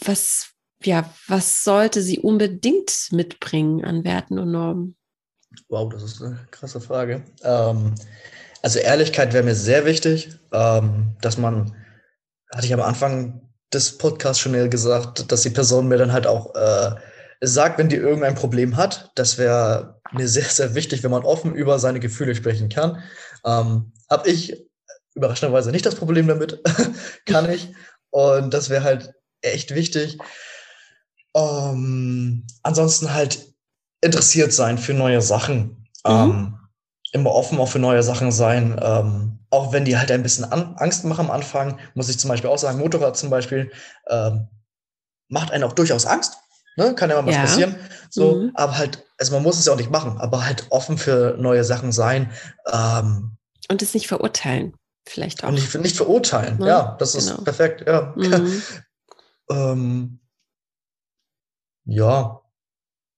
[0.03, 0.53] Was,
[0.83, 4.95] ja, was sollte sie unbedingt mitbringen an Werten und Normen?
[5.67, 7.23] Wow, das ist eine krasse Frage.
[7.43, 7.93] Ähm,
[8.61, 11.75] also Ehrlichkeit wäre mir sehr wichtig, ähm, dass man,
[12.53, 13.41] hatte ich am Anfang
[13.73, 16.95] des Podcasts schon gesagt, dass die Person mir dann halt auch äh,
[17.41, 19.11] sagt, wenn die irgendein Problem hat.
[19.15, 23.03] Das wäre mir sehr, sehr wichtig, wenn man offen über seine Gefühle sprechen kann.
[23.45, 24.65] Ähm, Habe ich
[25.15, 26.61] überraschenderweise nicht das Problem damit,
[27.25, 27.73] kann ich.
[28.09, 30.17] Und das wäre halt echt wichtig.
[31.35, 33.53] Ähm, ansonsten halt
[34.01, 35.87] interessiert sein für neue Sachen.
[36.05, 36.11] Mhm.
[36.11, 36.58] Ähm,
[37.11, 38.79] immer offen auch für neue Sachen sein.
[38.81, 42.29] Ähm, auch wenn die halt ein bisschen an, Angst machen am Anfang, muss ich zum
[42.29, 43.71] Beispiel auch sagen, Motorrad zum Beispiel
[44.07, 44.47] ähm,
[45.27, 46.37] macht einen auch durchaus Angst.
[46.75, 46.95] Ne?
[46.95, 47.41] Kann ja mal was ja.
[47.41, 47.75] passieren.
[48.09, 48.51] So, mhm.
[48.55, 51.63] aber halt, also man muss es ja auch nicht machen, aber halt offen für neue
[51.63, 52.31] Sachen sein.
[52.71, 53.37] Ähm,
[53.69, 54.73] und es nicht verurteilen,
[55.07, 55.49] vielleicht auch.
[55.49, 56.67] Und nicht, nicht verurteilen, ne?
[56.67, 57.41] ja, das ist genau.
[57.43, 58.13] perfekt, ja.
[58.15, 58.61] Mhm.
[59.51, 60.19] ähm,
[61.85, 62.41] ja,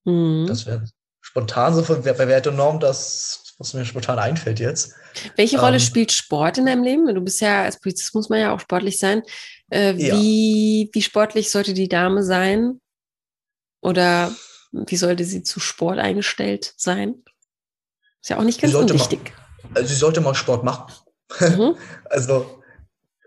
[0.05, 0.45] mhm.
[0.47, 0.85] das wäre
[1.21, 4.95] spontan so bei Wert und Norm, das was mir spontan einfällt jetzt.
[5.35, 7.13] Welche Rolle ähm, spielt Sport in deinem Leben?
[7.13, 9.21] Du bist ja, als Polizist muss man ja auch sportlich sein.
[9.69, 10.89] Äh, wie, ja.
[10.91, 12.81] wie sportlich sollte die Dame sein?
[13.81, 14.35] Oder
[14.71, 17.23] wie sollte sie zu Sport eingestellt sein?
[18.21, 19.31] Ist ja auch nicht ganz unwichtig.
[19.63, 20.91] Mal, also sie sollte mal Sport machen.
[21.39, 21.75] Mhm.
[22.09, 22.63] also,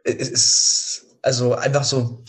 [0.03, 2.24] es ist, also einfach so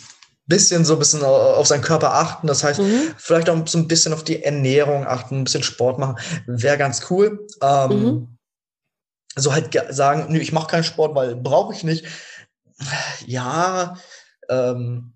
[0.48, 2.48] bisschen so ein bisschen auf seinen Körper achten.
[2.48, 3.14] Das heißt, mhm.
[3.18, 7.10] vielleicht auch so ein bisschen auf die Ernährung achten, ein bisschen Sport machen, wäre ganz
[7.10, 7.48] cool.
[7.62, 8.38] Ähm, mhm.
[9.36, 12.06] So halt sagen, nö, ich mache keinen Sport, weil brauche ich nicht.
[13.26, 13.98] Ja,
[14.50, 15.14] ähm,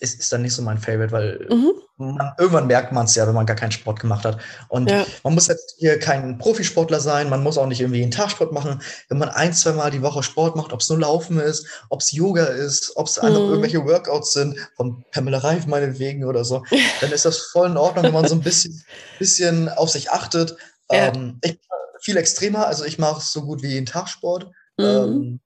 [0.00, 1.72] ist, ist dann nicht so mein Favorite, weil mhm.
[1.98, 4.38] Irgendwann merkt man es ja, wenn man gar keinen Sport gemacht hat.
[4.68, 5.04] Und ja.
[5.24, 8.80] man muss jetzt hier kein Profisportler sein, man muss auch nicht irgendwie einen Tagsport machen.
[9.08, 12.00] Wenn man ein, zwei Mal die Woche Sport macht, ob es nur Laufen ist, ob
[12.00, 13.28] es Yoga ist, ob es mhm.
[13.28, 16.64] irgendwelche Workouts sind, von Pamela Reif meinetwegen oder so,
[17.00, 18.82] dann ist das voll in Ordnung, wenn man so ein bisschen,
[19.18, 20.56] bisschen auf sich achtet.
[20.90, 21.08] Ja.
[21.08, 21.58] Ähm, ich
[22.00, 24.50] viel extremer, also ich mache so gut wie jeden Tagsport.
[24.76, 24.84] Mhm.
[24.84, 25.40] Ähm,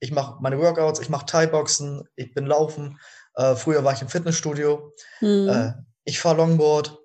[0.00, 2.98] ich mache meine Workouts, ich mache Thai-Boxen, ich bin Laufen.
[3.36, 4.92] Äh, früher war ich im Fitnessstudio.
[5.20, 5.48] Mhm.
[5.48, 5.72] Äh,
[6.04, 6.98] ich fahre Longboard.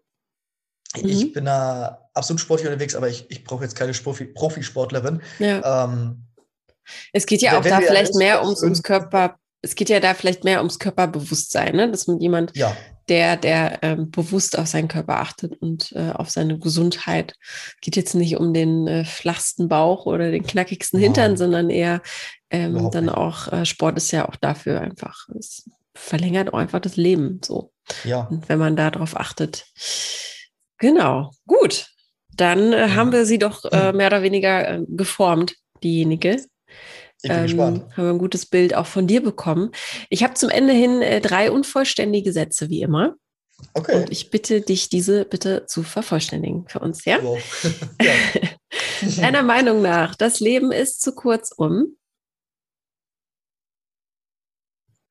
[0.97, 1.09] Mhm.
[1.09, 5.21] Ich bin da absolut sportlich unterwegs, aber ich, ich brauche jetzt keine Profi Profisportlerin.
[5.39, 5.86] Ja.
[5.86, 6.25] Ähm,
[7.13, 10.43] es geht ja auch da vielleicht mehr ums, ums Körper, es geht ja da vielleicht
[10.43, 11.91] mehr ums Körperbewusstsein, ne?
[11.91, 12.75] dass man jemand, ja.
[13.09, 17.36] der, der ähm, bewusst auf seinen Körper achtet und äh, auf seine Gesundheit.
[17.82, 22.01] Geht jetzt nicht um den äh, flachsten Bauch oder den knackigsten Hintern, sondern eher
[22.49, 25.69] ähm, dann auch, äh, Sport ist ja auch dafür einfach, ist
[26.00, 27.72] verlängert auch einfach das Leben so.
[28.04, 28.22] Ja.
[28.22, 29.66] Und wenn man darauf achtet.
[30.78, 31.88] Genau, gut.
[32.30, 36.45] Dann äh, haben wir sie doch äh, mehr oder weniger äh, geformt, diejenige.
[37.22, 37.97] Ich bin ähm, gespannt.
[37.97, 39.72] Haben wir ein gutes Bild auch von dir bekommen.
[40.10, 43.16] Ich habe zum Ende hin äh, drei unvollständige Sätze, wie immer.
[43.74, 43.95] Okay.
[43.97, 47.22] Und ich bitte dich, diese bitte zu vervollständigen für uns, ja?
[47.22, 47.41] Wow.
[49.18, 51.97] Deiner Meinung nach, das Leben ist zu kurz um.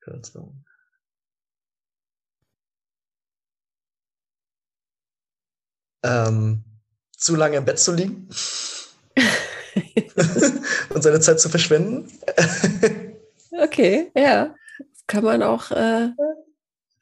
[0.03, 0.33] Kurz
[6.03, 6.63] Ähm,
[7.17, 8.29] zu lange im Bett zu liegen
[10.89, 12.09] und seine Zeit zu verschwenden.
[13.63, 14.55] okay, ja.
[14.77, 16.09] Das kann man auch äh,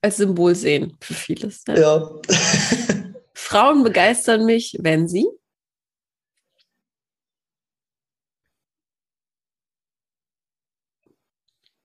[0.01, 1.65] als Symbol sehen für vieles.
[1.67, 1.79] Ne?
[1.79, 2.09] Ja.
[3.33, 5.27] Frauen begeistern mich, wenn sie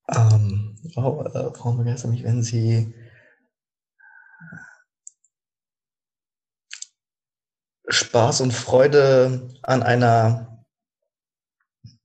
[0.08, 2.94] ähm, Frauen begeistern mich, wenn sie
[7.92, 10.64] Spaß und Freude an einer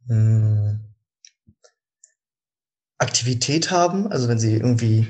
[0.07, 0.79] mh, hm,
[2.99, 5.07] Aktivität haben, also wenn sie irgendwie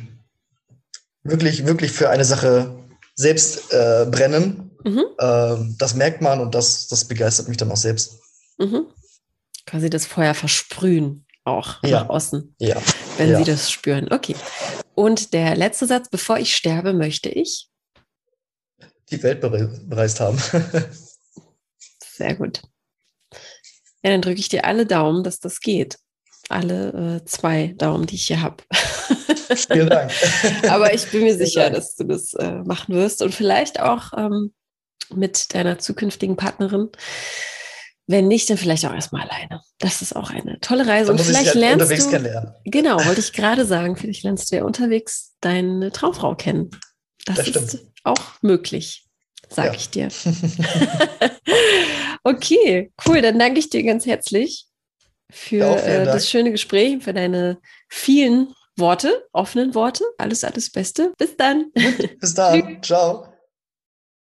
[1.24, 2.78] wirklich, wirklich für eine Sache
[3.16, 5.06] selbst äh, brennen, mhm.
[5.18, 8.20] äh, das merkt man und das, das begeistert mich dann auch selbst.
[8.58, 8.88] Mhm.
[9.66, 12.02] Quasi das Feuer versprühen auch ja.
[12.02, 12.78] nach außen, ja.
[13.18, 13.38] wenn ja.
[13.38, 14.12] sie das spüren.
[14.12, 14.36] Okay.
[14.96, 17.70] Und der letzte Satz, bevor ich sterbe, möchte ich
[19.12, 20.38] die Welt bereist haben.
[22.18, 22.62] Sehr gut.
[24.04, 25.98] Ja, dann drücke ich dir alle Daumen, dass das geht.
[26.50, 28.64] Alle äh, zwei Daumen, die ich hier habe.
[29.56, 30.12] Vielen Dank.
[30.70, 34.54] Aber ich bin mir sicher, dass du das äh, machen wirst und vielleicht auch ähm,
[35.14, 36.90] mit deiner zukünftigen Partnerin.
[38.10, 39.62] Wenn nicht, dann vielleicht auch erstmal alleine.
[39.80, 41.12] Das ist auch eine tolle Reise.
[41.12, 42.54] und vielleicht halt lernst unterwegs du, kennenlernen.
[42.64, 43.98] Genau, wollte ich gerade sagen.
[43.98, 46.72] Vielleicht lernst du ja unterwegs deine Traumfrau kennen.
[47.26, 49.06] Das, das ist auch möglich,
[49.50, 49.76] sage ja.
[49.76, 50.10] ich dir.
[52.24, 53.22] okay, cool.
[53.22, 54.66] Dann danke ich dir ganz herzlich
[55.30, 60.06] für ja, äh, das schöne Gespräch, für deine vielen Worte, offenen Worte.
[60.18, 61.14] Alles, alles Beste.
[61.18, 61.72] Bis dann.
[62.20, 62.82] Bis dann.
[62.82, 63.28] Ciao.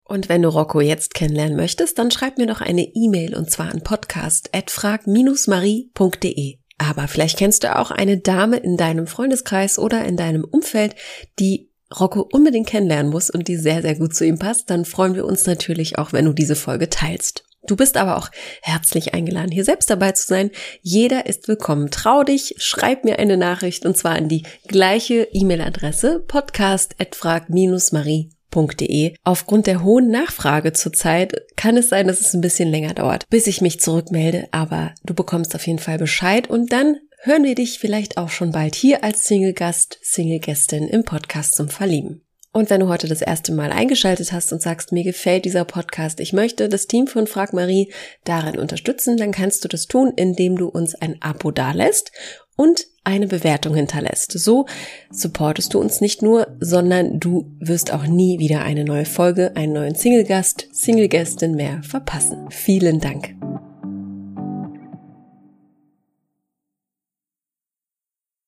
[0.07, 3.71] Und wenn du Rocco jetzt kennenlernen möchtest, dann schreib mir doch eine E-Mail und zwar
[3.71, 6.59] an podcast.frag-marie.de.
[6.77, 10.93] Aber vielleicht kennst du auch eine Dame in deinem Freundeskreis oder in deinem Umfeld,
[11.39, 14.69] die Rocco unbedingt kennenlernen muss und die sehr, sehr gut zu ihm passt.
[14.69, 17.43] Dann freuen wir uns natürlich auch, wenn du diese Folge teilst.
[17.67, 18.29] Du bist aber auch
[18.61, 20.51] herzlich eingeladen, hier selbst dabei zu sein.
[20.81, 21.89] Jeder ist willkommen.
[21.89, 29.15] Trau dich, schreib mir eine Nachricht und zwar an die gleiche E-Mail-Adresse podcast@frag-marie.de.
[29.23, 33.47] Aufgrund der hohen Nachfrage zurzeit kann es sein, dass es ein bisschen länger dauert, bis
[33.47, 37.79] ich mich zurückmelde, aber du bekommst auf jeden Fall Bescheid und dann hören wir dich
[37.79, 42.21] vielleicht auch schon bald hier als Single-Gast, Single-Gästin im Podcast zum Verlieben.
[42.53, 46.19] Und wenn du heute das erste Mal eingeschaltet hast und sagst, mir gefällt dieser Podcast,
[46.19, 47.91] ich möchte das Team von Frag Marie
[48.23, 52.11] darin unterstützen, dann kannst du das tun, indem du uns ein Abo dalässt
[52.55, 54.31] und eine Bewertung hinterlässt.
[54.31, 54.67] So
[55.11, 59.73] supportest du uns nicht nur, sondern du wirst auch nie wieder eine neue Folge, einen
[59.73, 62.49] neuen Single-Gast, Single-Gästin mehr verpassen.
[62.51, 63.35] Vielen Dank.